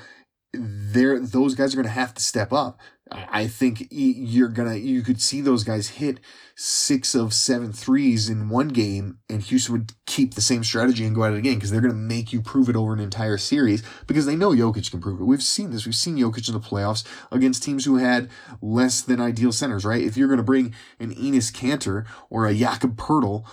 [0.52, 2.80] there those guys are going to have to step up.
[3.10, 6.20] I think you're gonna you could see those guys hit
[6.54, 11.14] six of seven threes in one game, and Houston would keep the same strategy and
[11.14, 13.82] go at it again because they're gonna make you prove it over an entire series
[14.06, 15.24] because they know Jokic can prove it.
[15.24, 15.86] We've seen this.
[15.86, 18.28] We've seen Jokic in the playoffs against teams who had
[18.60, 19.84] less than ideal centers.
[19.84, 20.02] Right?
[20.02, 23.46] If you're gonna bring an Enes Kanter or a Jakob Poeltl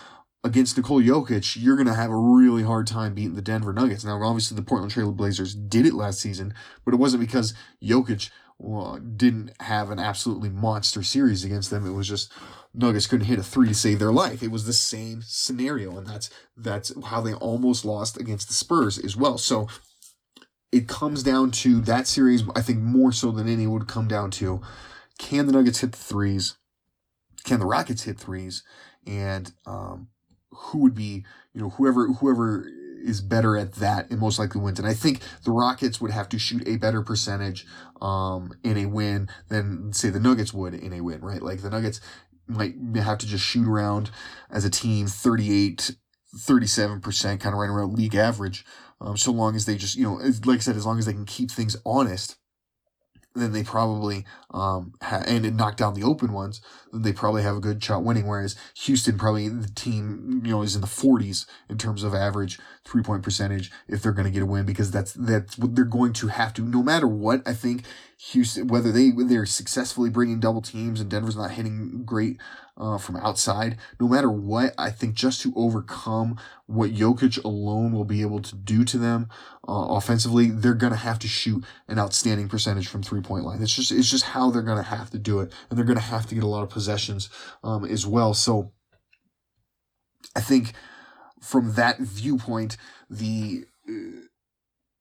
[0.46, 4.06] against Nikola Jokic, you're going to have a really hard time beating the Denver Nuggets.
[4.06, 6.54] Now, obviously, the Portland Trail Blazers did it last season,
[6.86, 11.86] but it wasn't because Jokic well, didn't have an absolutely monster series against them.
[11.86, 12.32] It was just
[12.74, 14.42] Nuggets couldn't hit a three to save their life.
[14.44, 18.98] It was the same scenario, and that's that's how they almost lost against the Spurs
[18.98, 19.38] as well.
[19.38, 19.68] So
[20.72, 22.44] it comes down to that series.
[22.56, 24.62] I think more so than any would come down to
[25.18, 26.58] can the Nuggets hit the threes?
[27.44, 28.64] Can the Rockets hit threes?
[29.08, 30.10] And um,
[30.52, 32.68] who would be you know whoever whoever
[33.06, 34.80] is better at that and most likely wins.
[34.80, 37.66] And I think the Rockets would have to shoot a better percentage
[38.02, 41.42] um, in a win than say the Nuggets would in a win, right?
[41.42, 42.02] Like the Nuggets
[42.48, 44.12] might have to just shoot around
[44.50, 45.96] as a team 38
[46.38, 48.66] 37% kind of right around league average
[49.00, 51.14] um, so long as they just you know like i said as long as they
[51.14, 52.36] can keep things honest
[53.36, 57.56] then they probably um ha- and knock down the open ones then they probably have
[57.56, 61.46] a good shot winning whereas houston probably the team you know is in the 40s
[61.70, 64.92] in terms of average three point percentage if they're going to get a win because
[64.92, 67.84] that's that's what they're going to have to no matter what i think
[68.18, 72.38] houston whether they they're successfully bringing double teams and denver's not hitting great
[72.78, 73.78] uh, from outside.
[74.00, 78.56] No matter what, I think just to overcome what Jokic alone will be able to
[78.56, 79.30] do to them
[79.68, 83.62] uh, offensively, they're gonna have to shoot an outstanding percentage from three point line.
[83.62, 86.28] It's just it's just how they're gonna have to do it, and they're gonna have
[86.28, 87.30] to get a lot of possessions
[87.64, 88.34] um, as well.
[88.34, 88.74] So
[90.36, 90.74] I think
[91.42, 92.78] from that viewpoint,
[93.10, 93.66] the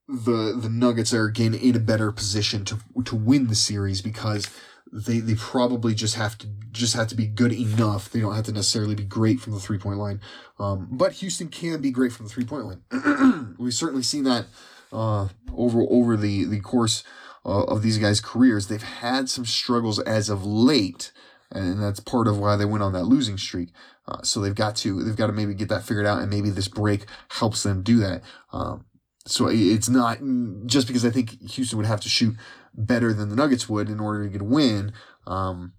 [0.09, 4.49] the the Nuggets are again in a better position to to win the series because
[4.93, 8.11] they they probably just have to just have to be good enough.
[8.11, 10.21] They don't have to necessarily be great from the three point line.
[10.59, 13.57] Um, but Houston can be great from the three point line.
[13.59, 14.47] We've certainly seen that
[14.93, 17.03] uh, over over the the course
[17.45, 18.69] uh, of these guys' careers.
[18.69, 21.13] They've had some struggles as of late,
[21.51, 23.71] and that's part of why they went on that losing streak.
[24.07, 26.51] Uh, so they've got to they've got to maybe get that figured out, and maybe
[26.51, 28.23] this break helps them do that.
[28.53, 28.85] Um,
[29.27, 30.19] so it's not
[30.67, 32.37] just because I think Houston would have to shoot
[32.75, 34.93] better than the Nuggets would in order to get a win.
[35.27, 35.73] Um,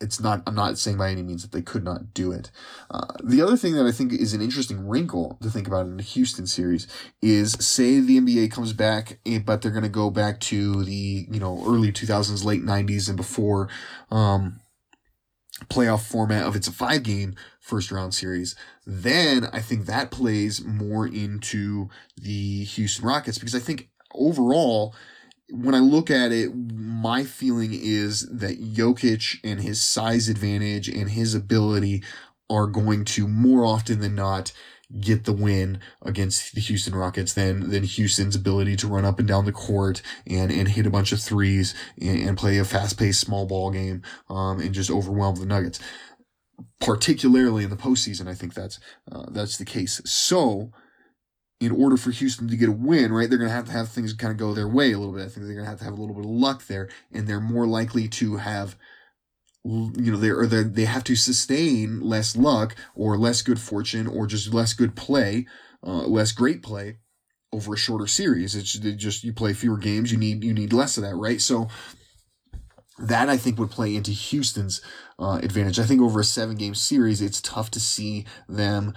[0.00, 2.50] it's not, I'm not saying by any means that they could not do it.
[2.90, 5.96] Uh, the other thing that I think is an interesting wrinkle to think about in
[5.96, 6.86] the Houston series
[7.20, 11.26] is say the NBA comes back, eh, but they're going to go back to the,
[11.30, 13.68] you know, early 2000s, late 90s and before,
[14.10, 14.60] um,
[15.66, 18.54] playoff format of it's a five game first round series,
[18.86, 24.94] then I think that plays more into the Houston Rockets because I think overall,
[25.50, 31.10] when I look at it, my feeling is that Jokic and his size advantage and
[31.10, 32.02] his ability
[32.50, 34.52] are going to more often than not
[35.00, 39.28] get the win against the Houston Rockets than than Houston's ability to run up and
[39.28, 42.98] down the court and and hit a bunch of threes and, and play a fast
[42.98, 45.78] paced small ball game um, and just overwhelm the Nuggets.
[46.80, 48.80] Particularly in the postseason, I think that's
[49.12, 50.00] uh, that's the case.
[50.04, 50.72] So,
[51.60, 53.88] in order for Houston to get a win, right, they're going to have to have
[53.90, 55.22] things kind of go their way a little bit.
[55.22, 57.28] I think they're going to have to have a little bit of luck there, and
[57.28, 58.76] they're more likely to have
[59.68, 64.06] you know, they or they they have to sustain less luck or less good fortune
[64.06, 65.46] or just less good play,
[65.86, 66.98] uh, less great play
[67.52, 68.54] over a shorter series.
[68.54, 70.10] It's just you play fewer games.
[70.10, 71.40] You need you need less of that, right?
[71.40, 71.68] So
[72.98, 74.80] that I think would play into Houston's
[75.18, 75.78] uh, advantage.
[75.78, 78.94] I think over a seven game series, it's tough to see them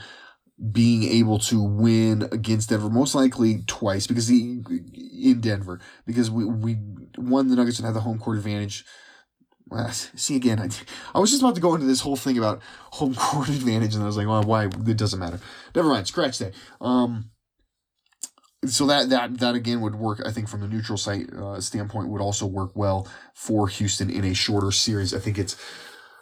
[0.71, 4.61] being able to win against Denver, most likely twice because the,
[5.13, 6.77] in Denver, because we, we
[7.17, 8.85] won the Nuggets would have the home court advantage
[9.91, 10.69] see again, I,
[11.15, 14.03] I was just about to go into this whole thing about home court advantage, and
[14.03, 14.65] I was like, well, why?
[14.65, 15.39] It doesn't matter.
[15.75, 16.07] Never mind.
[16.07, 16.53] Scratch that.
[16.79, 17.31] Um,
[18.65, 20.21] so that that that again would work.
[20.25, 24.23] I think from the neutral site uh, standpoint would also work well for Houston in
[24.23, 25.13] a shorter series.
[25.13, 25.55] I think it's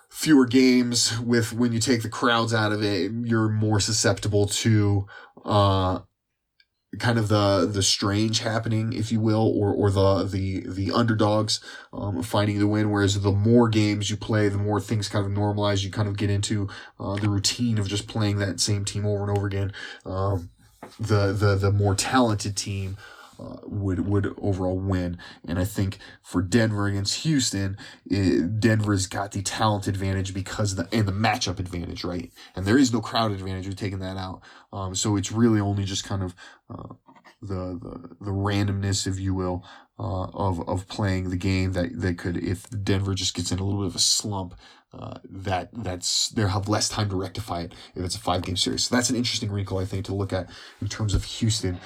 [0.10, 3.12] fewer games with when you take the crowds out of it.
[3.24, 5.06] You're more susceptible to
[5.44, 6.00] uh,
[6.98, 11.60] kind of the the strange happening, if you will, or or the the the underdogs
[11.94, 12.90] um, finding the win.
[12.90, 15.84] Whereas the more games you play, the more things kind of normalize.
[15.84, 16.68] You kind of get into
[17.00, 19.72] uh, the routine of just playing that same team over and over again.
[20.06, 20.50] Um,
[21.00, 22.98] the the the more talented team
[23.40, 25.18] uh, would would overall win.
[25.48, 30.88] And I think for Denver against Houston, it, Denver's got the talent advantage because the
[30.92, 32.32] and the matchup advantage, right?
[32.56, 33.66] And there is no crowd advantage.
[33.66, 34.42] We've taken that out.
[34.74, 36.36] Um, so it's really only just kind of
[36.70, 36.94] uh,
[37.42, 39.66] the, the the randomness, if you will,
[39.98, 43.64] uh, of of playing the game that that could if Denver just gets in a
[43.64, 44.56] little bit of a slump.
[44.92, 48.58] Uh, that that's they'll have less time to rectify it if it's a five game
[48.58, 48.86] series.
[48.86, 50.50] So that's an interesting wrinkle I think to look at
[50.82, 51.80] in terms of Houston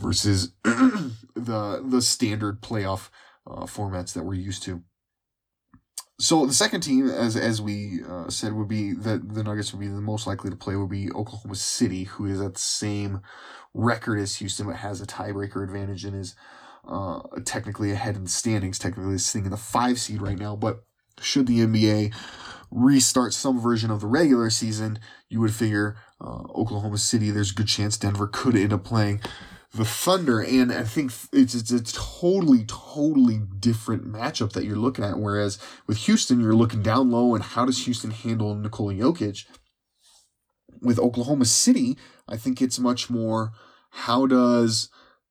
[0.00, 3.08] versus the the standard playoff
[3.46, 4.82] uh, formats that we're used to.
[6.20, 9.80] So the second team, as as we uh, said, would be that the Nuggets would
[9.80, 13.20] be the most likely to play would be Oklahoma City, who is at the same
[13.72, 16.34] record as Houston, but has a tiebreaker advantage and is
[16.88, 18.78] uh, technically ahead in the standings.
[18.80, 20.56] Technically, sitting in the five seed right now.
[20.56, 20.82] But
[21.20, 22.12] should the NBA
[22.70, 27.30] restart some version of the regular season, you would figure uh, Oklahoma City.
[27.30, 29.20] There's a good chance Denver could end up playing
[29.74, 35.04] the Thunder, and I think it's, it's a totally, totally different matchup that you're looking
[35.04, 35.18] at.
[35.18, 39.44] Whereas with Houston, you're looking down low, and how does Houston handle Nikola Jokic?
[40.80, 43.52] With Oklahoma City, I think it's much more
[43.90, 44.90] how does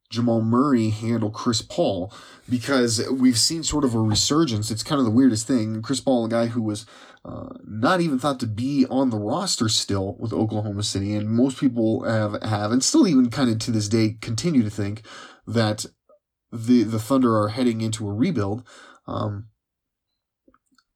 [0.10, 2.14] Jamal Murray handle Chris Paul?
[2.50, 4.72] Because we've seen sort of a resurgence.
[4.72, 5.82] It's kind of the weirdest thing.
[5.82, 6.86] Chris Paul, a guy who was
[7.28, 11.14] uh, not even thought to be on the roster still with Oklahoma City.
[11.14, 14.70] And most people have, have, and still even kind of to this day continue to
[14.70, 15.06] think
[15.46, 15.86] that
[16.52, 18.64] the, the Thunder are heading into a rebuild.
[19.08, 19.48] Um,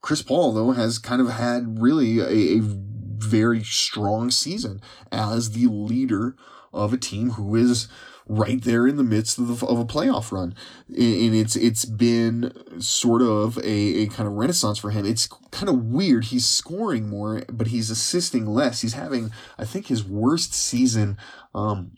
[0.02, 5.68] Chris Paul, though, has kind of had really a, a very strong season as the
[5.68, 6.36] leader
[6.74, 7.88] of a team who is
[8.28, 10.56] right there in the midst of, the, of a playoff run.
[10.88, 15.06] And it's, it's been sort of a, a kind of renaissance for him.
[15.06, 16.26] It's kind of weird.
[16.26, 18.82] He's scoring more, but he's assisting less.
[18.82, 21.18] He's having, I think, his worst season,
[21.54, 21.92] um,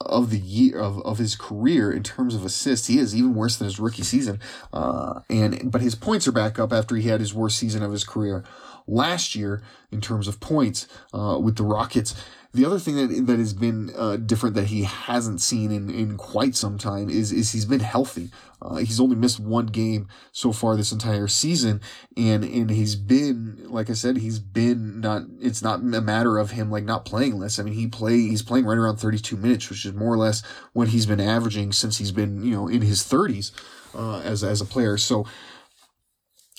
[0.00, 2.86] of the year of, of his career in terms of assists.
[2.86, 4.40] He is even worse than his rookie season.
[4.72, 7.92] Uh, and, but his points are back up after he had his worst season of
[7.92, 8.42] his career
[8.86, 12.14] last year in terms of points, uh, with the Rockets.
[12.52, 16.16] The other thing that that has been uh, different that he hasn't seen in, in
[16.16, 18.30] quite some time is is he's been healthy.
[18.60, 21.80] Uh, he's only missed one game so far this entire season,
[22.16, 25.22] and and he's been like I said, he's been not.
[25.40, 27.60] It's not a matter of him like not playing less.
[27.60, 30.18] I mean, he play he's playing right around thirty two minutes, which is more or
[30.18, 33.52] less what he's been averaging since he's been you know in his thirties
[33.94, 34.98] uh, as as a player.
[34.98, 35.24] So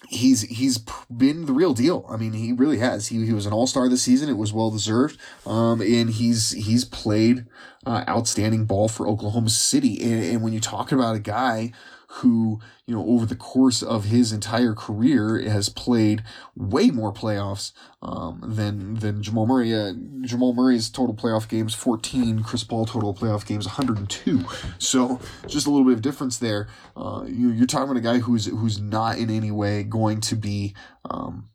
[0.10, 0.78] he's he's
[1.10, 2.06] been the real deal.
[2.10, 3.08] I mean, he really has.
[3.08, 4.30] He he was an all star this season.
[4.30, 5.18] It was well deserved.
[5.46, 7.46] Um, and he's he's played
[7.86, 10.02] uh, outstanding ball for Oklahoma City.
[10.02, 11.72] And, and when you talk about a guy
[12.16, 16.24] who, you know, over the course of his entire career has played
[16.56, 17.72] way more playoffs
[18.02, 19.74] um, than than Jamal Murray.
[19.74, 24.44] Uh, Jamal Murray's total playoff games 14, Chris Paul total playoff games 102.
[24.78, 26.68] So just a little bit of difference there.
[26.98, 30.36] Uh, you, are talking about a guy who's who's not in any way going to
[30.36, 30.76] be
[31.10, 31.50] um,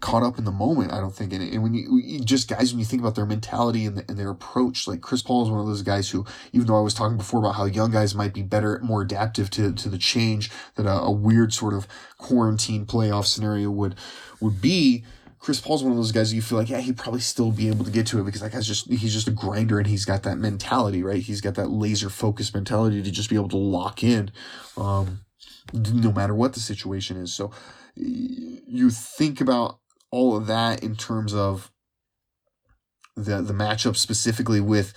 [0.00, 0.92] caught up in the moment.
[0.92, 1.32] I don't think.
[1.32, 4.04] And, and when you, you, just guys, when you think about their mentality and, the,
[4.08, 6.82] and, their approach, like Chris Paul is one of those guys who, even though I
[6.82, 9.98] was talking before about how young guys might be better, more adaptive to, to the
[9.98, 13.94] change that a, a weird sort of quarantine playoff scenario would,
[14.40, 15.04] would be,
[15.38, 17.84] Chris Paul's one of those guys you feel like, yeah, he'd probably still be able
[17.84, 20.24] to get to it because that guy's just, he's just a grinder and he's got
[20.24, 21.22] that mentality, right?
[21.22, 24.32] He's got that laser focused mentality to just be able to lock in,
[24.76, 25.20] um,
[25.72, 27.32] no matter what the situation is.
[27.32, 27.52] So
[27.94, 29.78] you think about
[30.10, 31.70] all of that in terms of
[33.16, 34.92] the, the matchup specifically with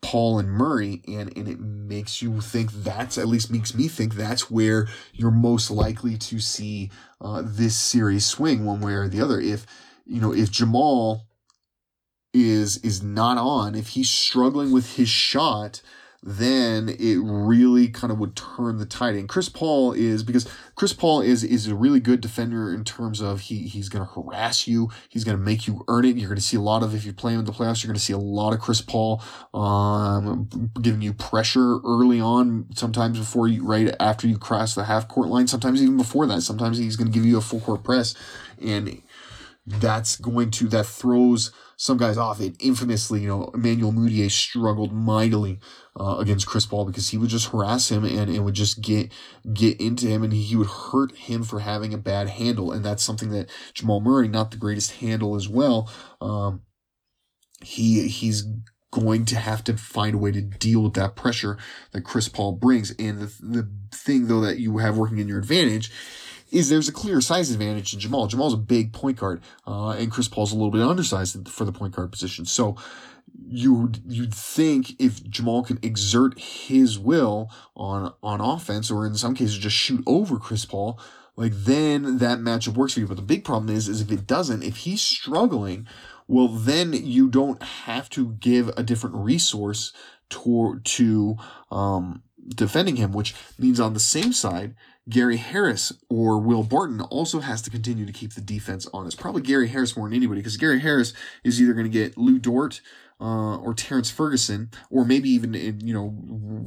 [0.00, 4.14] Paul and Murray, and, and it makes you think that's at least makes me think
[4.14, 9.20] that's where you're most likely to see uh, this series swing one way or the
[9.20, 9.40] other.
[9.40, 9.66] If
[10.06, 11.26] you know if Jamal
[12.32, 15.82] is is not on, if he's struggling with his shot,
[16.22, 19.14] then it really kind of would turn the tide.
[19.14, 23.20] And Chris Paul is because Chris Paul is is a really good defender in terms
[23.20, 24.90] of he he's going to harass you.
[25.08, 26.16] He's going to make you earn it.
[26.16, 27.82] You're going to see a lot of if you play him in the playoffs.
[27.82, 29.22] You're going to see a lot of Chris Paul
[29.54, 30.48] um,
[30.82, 32.66] giving you pressure early on.
[32.74, 35.46] Sometimes before you right after you cross the half court line.
[35.46, 36.42] Sometimes even before that.
[36.42, 38.14] Sometimes he's going to give you a full court press,
[38.60, 39.02] and
[39.66, 42.56] that's going to that throws some guys off it.
[42.58, 45.60] Infamously, you know, Emmanuel Mudiay struggled mightily
[45.98, 49.12] uh, against Chris Paul because he would just harass him and, it would just get
[49.52, 52.72] get into him and he would hurt him for having a bad handle.
[52.72, 55.90] And that's something that Jamal Murray, not the greatest handle as well.
[56.20, 56.62] Um,
[57.62, 58.44] he he's
[58.90, 61.58] going to have to find a way to deal with that pressure
[61.92, 62.90] that Chris Paul brings.
[62.92, 65.90] And the, the thing though that you have working in your advantage
[66.50, 68.26] is there's a clear size advantage in Jamal.
[68.26, 71.72] Jamal's a big point guard, uh, and Chris Paul's a little bit undersized for the
[71.72, 72.44] point guard position.
[72.44, 72.76] So
[73.46, 79.34] you you'd think if Jamal can exert his will on on offense, or in some
[79.34, 81.00] cases just shoot over Chris Paul,
[81.36, 83.06] like then that matchup works for you.
[83.06, 85.86] But the big problem is, is if it doesn't, if he's struggling,
[86.26, 89.92] well then you don't have to give a different resource
[90.30, 91.36] to to
[91.70, 94.74] um, defending him, which means on the same side
[95.08, 99.18] Gary Harris or Will Barton also has to continue to keep the defense honest.
[99.18, 101.12] Probably Gary Harris more than anybody because Gary Harris
[101.44, 102.80] is either going to get Lu Dort
[103.20, 106.66] uh, or Terrence Ferguson, or maybe even in, you know,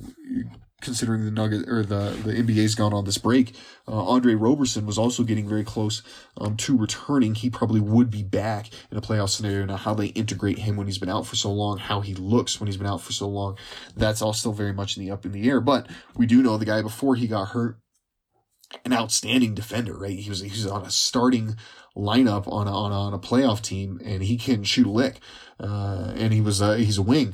[0.82, 3.56] considering the Nugget or the the NBA's gone on this break,
[3.88, 6.02] uh, Andre Roberson was also getting very close
[6.38, 7.36] um, to returning.
[7.36, 9.66] He probably would be back in a playoff scenario.
[9.66, 12.60] Now, how they integrate him when he's been out for so long, how he looks
[12.60, 13.58] when he's been out for so long,
[13.96, 15.62] that's all still very much in the up in the air.
[15.62, 17.78] But we do know the guy before he got hurt
[18.86, 20.17] an outstanding defender, right?
[20.17, 21.55] He was he was on a starting
[21.95, 25.19] lineup on a, on a, on a playoff team, and he can shoot a lick,
[25.59, 27.34] uh, and he was uh, he's a wing.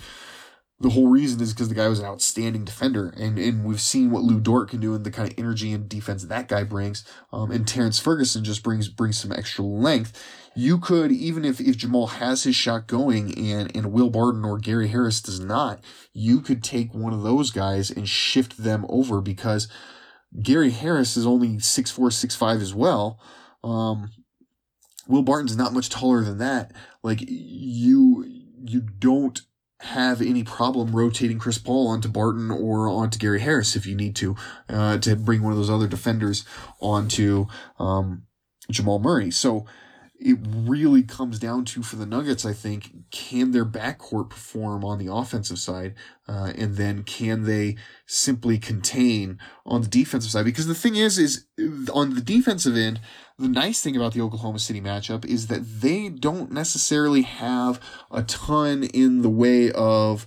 [0.79, 4.11] The whole reason is because the guy was an outstanding defender, and, and we've seen
[4.11, 7.03] what Lu Dort can do and the kind of energy and defense that guy brings.
[7.33, 10.23] Um, and Terrence Ferguson just brings brings some extra length.
[10.55, 14.59] You could even if, if Jamal has his shot going and and Will Barton or
[14.59, 15.79] Gary Harris does not,
[16.13, 19.67] you could take one of those guys and shift them over because
[20.41, 23.19] Gary Harris is only six four, six five as well.
[23.63, 24.11] Um,
[25.07, 26.73] Will Barton's not much taller than that.
[27.01, 28.25] Like you,
[28.63, 29.41] you don't
[29.79, 34.15] have any problem rotating Chris Paul onto Barton or onto Gary Harris if you need
[34.17, 34.35] to,
[34.69, 36.43] uh, to bring one of those other defenders
[36.81, 37.45] onto
[37.79, 38.23] um,
[38.69, 39.31] Jamal Murray.
[39.31, 39.65] So
[40.19, 44.97] it really comes down to for the Nuggets, I think, can their backcourt perform on
[44.97, 45.93] the offensive side,
[46.27, 47.75] uh, and then can they
[48.07, 50.45] simply contain on the defensive side?
[50.45, 51.45] Because the thing is, is
[51.93, 52.99] on the defensive end,
[53.37, 58.23] the nice thing about the Oklahoma City matchup is that they don't necessarily have a
[58.23, 60.25] ton in the way of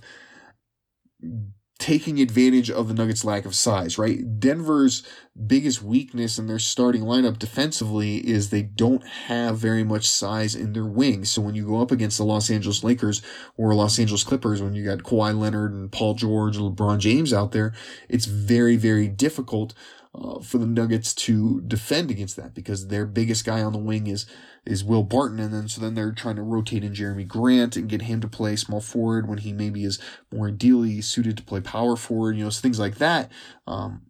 [1.81, 4.39] taking advantage of the Nuggets' lack of size, right?
[4.39, 5.01] Denver's
[5.47, 10.73] biggest weakness in their starting lineup defensively is they don't have very much size in
[10.73, 11.31] their wings.
[11.31, 13.23] So when you go up against the Los Angeles Lakers
[13.57, 17.33] or Los Angeles Clippers, when you got Kawhi Leonard and Paul George and LeBron James
[17.33, 17.73] out there,
[18.07, 19.73] it's very, very difficult
[20.13, 24.07] uh, for the Nuggets to defend against that because their biggest guy on the wing
[24.07, 24.25] is
[24.65, 27.89] is Will Barton, and then so then they're trying to rotate in Jerami Grant and
[27.89, 29.99] get him to play small forward when he maybe is
[30.31, 33.31] more ideally suited to play power forward, you know, things like that.
[33.65, 34.07] Um,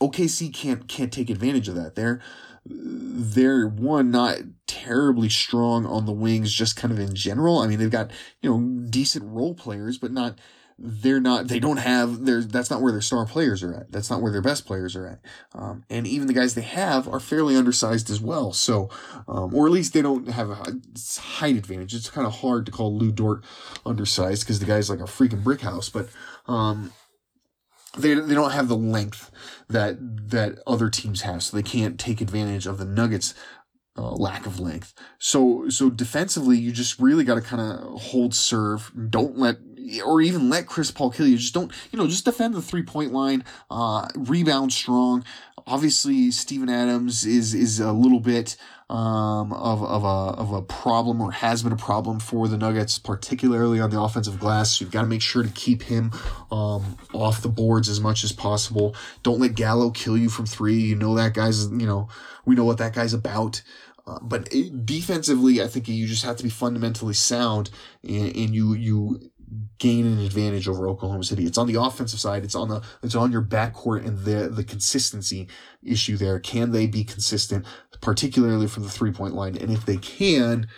[0.00, 1.94] OKC can't can't take advantage of that.
[1.94, 2.20] They're
[2.66, 7.58] they're one not terribly strong on the wings, just kind of in general.
[7.58, 8.10] I mean, they've got
[8.42, 10.38] you know decent role players, but not
[10.78, 13.90] they're not they don't have their that's not where their star players are at.
[13.90, 15.20] That's not where their best players are at.
[15.52, 18.52] Um, and even the guys they have are fairly undersized as well.
[18.52, 18.88] So
[19.26, 20.78] um, or at least they don't have a
[21.20, 21.94] height advantage.
[21.94, 23.44] It's kind of hard to call Lu Dort
[23.84, 26.08] undersized because the guy's like a freaking brick house but
[26.46, 26.92] um,
[27.96, 29.30] they, they don't have the length
[29.68, 29.96] that
[30.30, 31.42] that other teams have.
[31.42, 33.34] So they can't take advantage of the nuggets
[33.98, 34.94] uh, lack of length.
[35.18, 38.92] So so defensively, you just really got to kind of hold serve.
[39.10, 39.56] Don't let
[40.04, 41.36] or even let Chris Paul kill you.
[41.36, 43.44] Just don't you know just defend the three point line.
[43.70, 45.24] Uh, rebound strong.
[45.66, 48.56] Obviously, Steven Adams is is a little bit
[48.90, 52.98] um, of, of, a, of a problem or has been a problem for the Nuggets,
[52.98, 54.72] particularly on the offensive glass.
[54.72, 56.10] So you've got to make sure to keep him
[56.50, 58.94] um, off the boards as much as possible.
[59.22, 60.76] Don't let Gallo kill you from three.
[60.76, 62.08] You know that guy's, you know,
[62.46, 63.62] we know what that guy's about.
[64.22, 67.70] But it, defensively, I think you just have to be fundamentally sound,
[68.02, 69.30] and, and you you
[69.78, 71.46] gain an advantage over Oklahoma City.
[71.46, 72.44] It's on the offensive side.
[72.44, 75.48] It's on the it's on your backcourt and the the consistency
[75.82, 76.38] issue there.
[76.38, 77.66] Can they be consistent,
[78.00, 79.56] particularly from the three point line?
[79.56, 80.68] And if they can,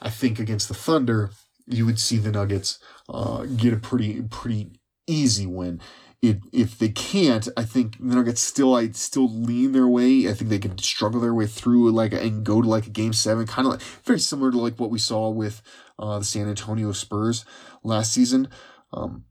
[0.00, 1.30] I think against the Thunder,
[1.66, 2.78] you would see the Nuggets
[3.08, 4.72] uh, get a pretty pretty
[5.06, 5.80] easy win
[6.22, 10.28] it, if they can't, I think Nuggets still, I still lean their way.
[10.28, 13.14] I think they can struggle their way through like and go to like a game
[13.14, 15.62] seven, kind of like very similar to like what we saw with
[15.98, 17.46] uh, the San Antonio Spurs
[17.82, 18.48] last season.
[18.92, 19.24] Um,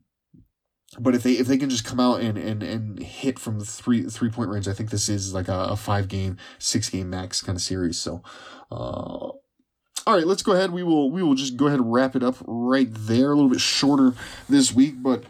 [0.98, 3.66] but if they if they can just come out and and and hit from the
[3.66, 7.12] three three point range, I think this is like a, a five game, six game
[7.12, 8.00] max kind of series.
[8.00, 8.24] So,
[8.72, 8.76] uh,
[10.08, 10.72] all right, let's go ahead.
[10.72, 13.32] We will we will just go ahead and wrap it up right there.
[13.32, 14.16] A little bit shorter
[14.48, 15.24] this week, but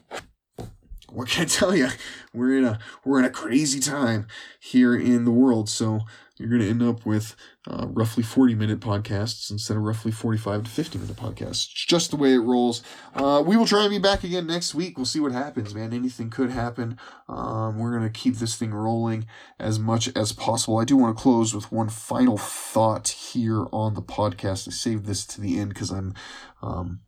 [1.12, 1.90] what can I tell you?
[2.34, 4.28] We're in a we're in a crazy time
[4.60, 5.70] here in the world.
[5.70, 6.02] So
[6.40, 7.36] you're going to end up with
[7.70, 11.66] uh, roughly 40 minute podcasts instead of roughly 45 to 50 minute podcasts.
[11.66, 12.82] It's just the way it rolls.
[13.14, 14.98] Uh, we will try and be back again next week.
[14.98, 15.94] We'll see what happens, man.
[15.94, 16.98] Anything could happen.
[17.28, 19.28] Um, we're going to keep this thing rolling
[19.60, 20.78] as much as possible.
[20.78, 24.68] I do want to close with one final thought here on the podcast.
[24.68, 26.14] I saved this to the end because I'm.
[26.62, 27.02] Um,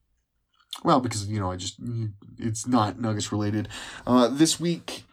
[0.83, 1.77] well, because, you know, I just,
[2.37, 3.67] it's not Nuggets related.
[4.05, 5.03] Uh, this week,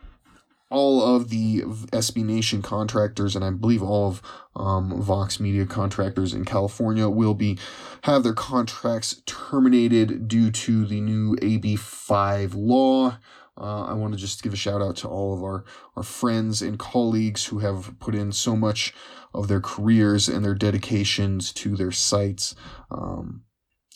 [0.70, 4.22] all of the SB Nation contractors, and I believe all of
[4.54, 7.58] um, Vox Media contractors in California will be
[8.02, 13.18] have their contracts terminated due to the new AB5 law.
[13.56, 15.64] Uh, I want to just give a shout out to all of our,
[15.96, 18.94] our friends and colleagues who have put in so much
[19.34, 22.54] of their careers and their dedications to their sites.
[22.90, 23.42] Um,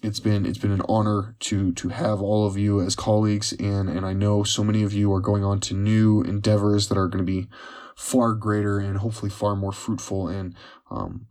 [0.02, 3.88] it's been it's been an honor to to have all of you as colleagues and
[3.88, 7.08] and I know so many of you are going on to new endeavors that are
[7.08, 7.48] going to be
[7.96, 10.54] far greater and hopefully far more fruitful and
[10.90, 11.26] um,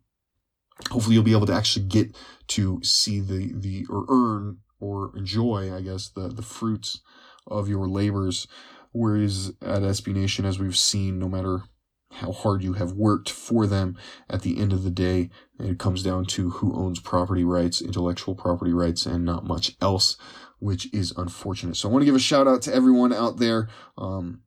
[0.90, 2.16] hopefully you'll be able to actually get
[2.48, 7.02] to see the the or earn or enjoy I guess the the fruits
[7.48, 8.48] of your labors.
[8.94, 11.64] Whereas at SB Nation as we've seen no matter
[12.12, 13.98] how hard you have worked for them
[14.30, 15.30] at the end of the day.
[15.60, 20.18] It comes down to who owns property rights, intellectual property rights, and not much else,
[20.60, 21.78] which is unfortunate.
[21.78, 24.42] So I want to give a shout out to everyone out there um,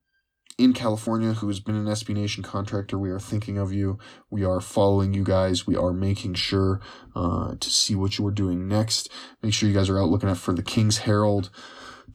[0.58, 2.98] in California who has been an SB Nation contractor.
[2.98, 3.98] We are thinking of you.
[4.30, 5.66] We are following you guys.
[5.66, 6.80] We are making sure
[7.16, 9.08] uh, to see what you are doing next.
[9.42, 11.50] Make sure you guys are out looking out for the King's Herald,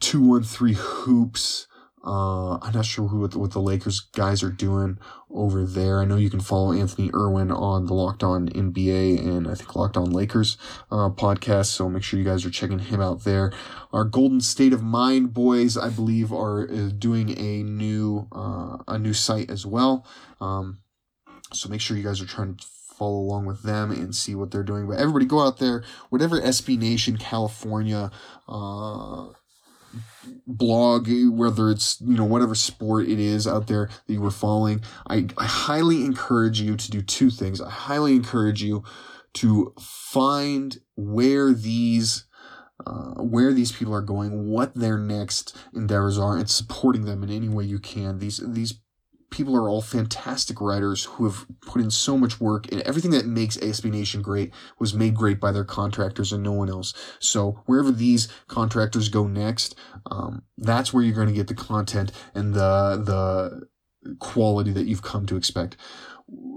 [0.00, 1.66] 213 Hoops.
[2.04, 4.98] Uh, I'm not sure who what the, Lakers guys are doing
[5.30, 6.00] over there.
[6.00, 9.76] I know you can follow Anthony Irwin on the Locked On NBA and I think
[9.76, 10.56] Locked On Lakers
[10.90, 11.66] uh, podcast.
[11.66, 13.52] So make sure you guys are checking him out there.
[13.92, 18.98] Our Golden State of Mind boys, I believe, are uh, doing a new uh, a
[18.98, 20.06] new site as well.
[20.40, 20.78] Um,
[21.52, 22.64] so make sure you guys are trying to
[23.00, 24.86] follow along with them and see what they're doing.
[24.86, 28.10] But everybody go out there, whatever SB Nation California
[28.48, 29.28] uh,
[30.46, 34.82] blog, whether it's, you know, whatever sport it is out there that you were following,
[35.08, 37.60] I, I highly encourage you to do two things.
[37.60, 38.84] I highly encourage you
[39.34, 42.26] to find where these
[42.86, 47.30] uh, where these people are going, what their next endeavors are, and supporting them in
[47.30, 48.18] any way you can.
[48.18, 48.80] These these
[49.30, 53.26] people are all fantastic writers who have put in so much work and everything that
[53.26, 56.92] makes ASB Nation great was made great by their contractors and no one else.
[57.18, 59.74] So wherever these contractors go next,
[60.10, 63.68] um, that's where you're going to get the content and the, the
[64.18, 65.76] quality that you've come to expect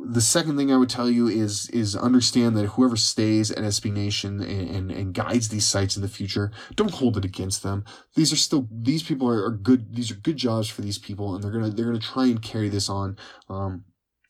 [0.05, 3.91] the second thing I would tell you is is understand that whoever stays at SB
[3.91, 7.83] Nation and, and, and, guides these sites in the future, don't hold it against them.
[8.15, 9.95] These are still these people are, are good.
[9.95, 12.69] These are good jobs for these people, and they're gonna they're gonna try and carry
[12.69, 13.17] this on
[13.49, 13.85] um,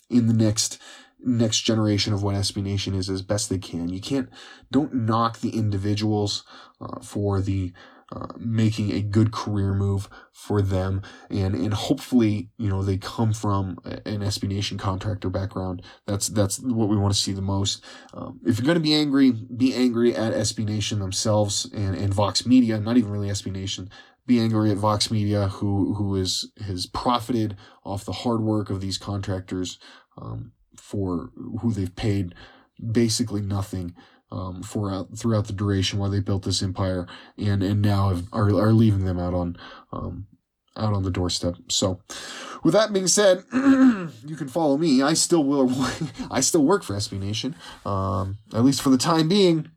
[0.10, 0.80] in the next
[1.20, 3.90] next generation of what SB Nation is as best they can.
[3.90, 4.30] You can't
[4.72, 6.44] don't knock the individuals
[6.80, 7.74] uh, for the
[8.38, 11.02] making a good career move for them.
[11.30, 15.82] And and hopefully you know they come from an SB Nation contractor background.
[16.06, 17.84] That's that's what we want to see the most.
[18.14, 22.14] Um, if you're going to be angry be angry at SB Nation themselves and and
[22.14, 23.90] Vox Media not even really SB Nation.
[24.26, 28.80] Be angry at Vox Media who who is has profited off the hard work of
[28.80, 29.80] these contractors
[30.18, 32.34] um, for who they've paid
[32.92, 33.96] basically nothing
[34.34, 37.08] um, for out, throughout the duration while they built this empire,
[37.38, 39.58] and and now have, are are leaving them out on
[39.92, 40.26] um,
[40.76, 41.56] out on the doorstep.
[41.70, 42.02] So,
[42.64, 45.04] with that being said, you can follow me.
[45.04, 45.72] I still will.
[46.32, 47.56] I still work for SB Nation,
[47.86, 49.70] um, at least for the time being.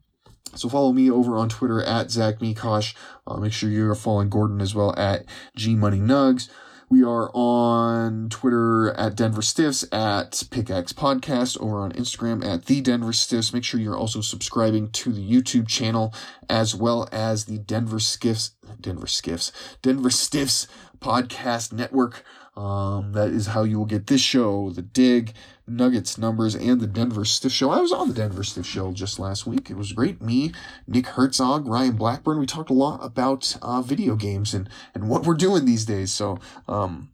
[0.54, 2.94] So follow me over on Twitter at Zach Mikash.
[3.26, 6.48] Uh, make sure you're following Gordon as well at G Money Nugs.
[6.89, 12.80] We are on Twitter at Denver Stiffs, at Pickaxe Podcast, over on Instagram at The
[12.80, 13.53] Denver Stiffs.
[13.53, 16.14] Make sure you're also subscribing to the YouTube channel
[16.49, 19.51] as well as the Denver Skiffs, Denver Skiffs,
[19.82, 20.68] Denver Stiffs
[21.01, 22.24] Podcast Network.
[22.57, 25.34] Um, that is how you will get this show, The Dig,
[25.66, 27.70] Nuggets numbers, and the Denver Stiff Show.
[27.70, 29.70] I was on the Denver Stiff Show just last week.
[29.70, 30.22] It was great.
[30.22, 30.52] Me,
[30.86, 32.38] Nick Herzog, Ryan Blackburn.
[32.38, 36.12] We talked a lot about uh, video games and, and what we're doing these days.
[36.12, 37.11] So, um,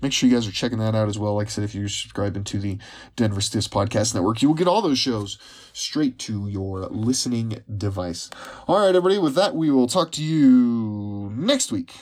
[0.00, 1.36] make sure you guys are checking that out as well.
[1.36, 2.78] Like I said, if you're subscribing to the
[3.14, 5.38] Denver Stiffs Podcast Network, you will get all those shows
[5.72, 8.30] straight to your listening device.
[8.66, 9.18] All right, everybody.
[9.18, 11.94] With that, we will talk to you next week.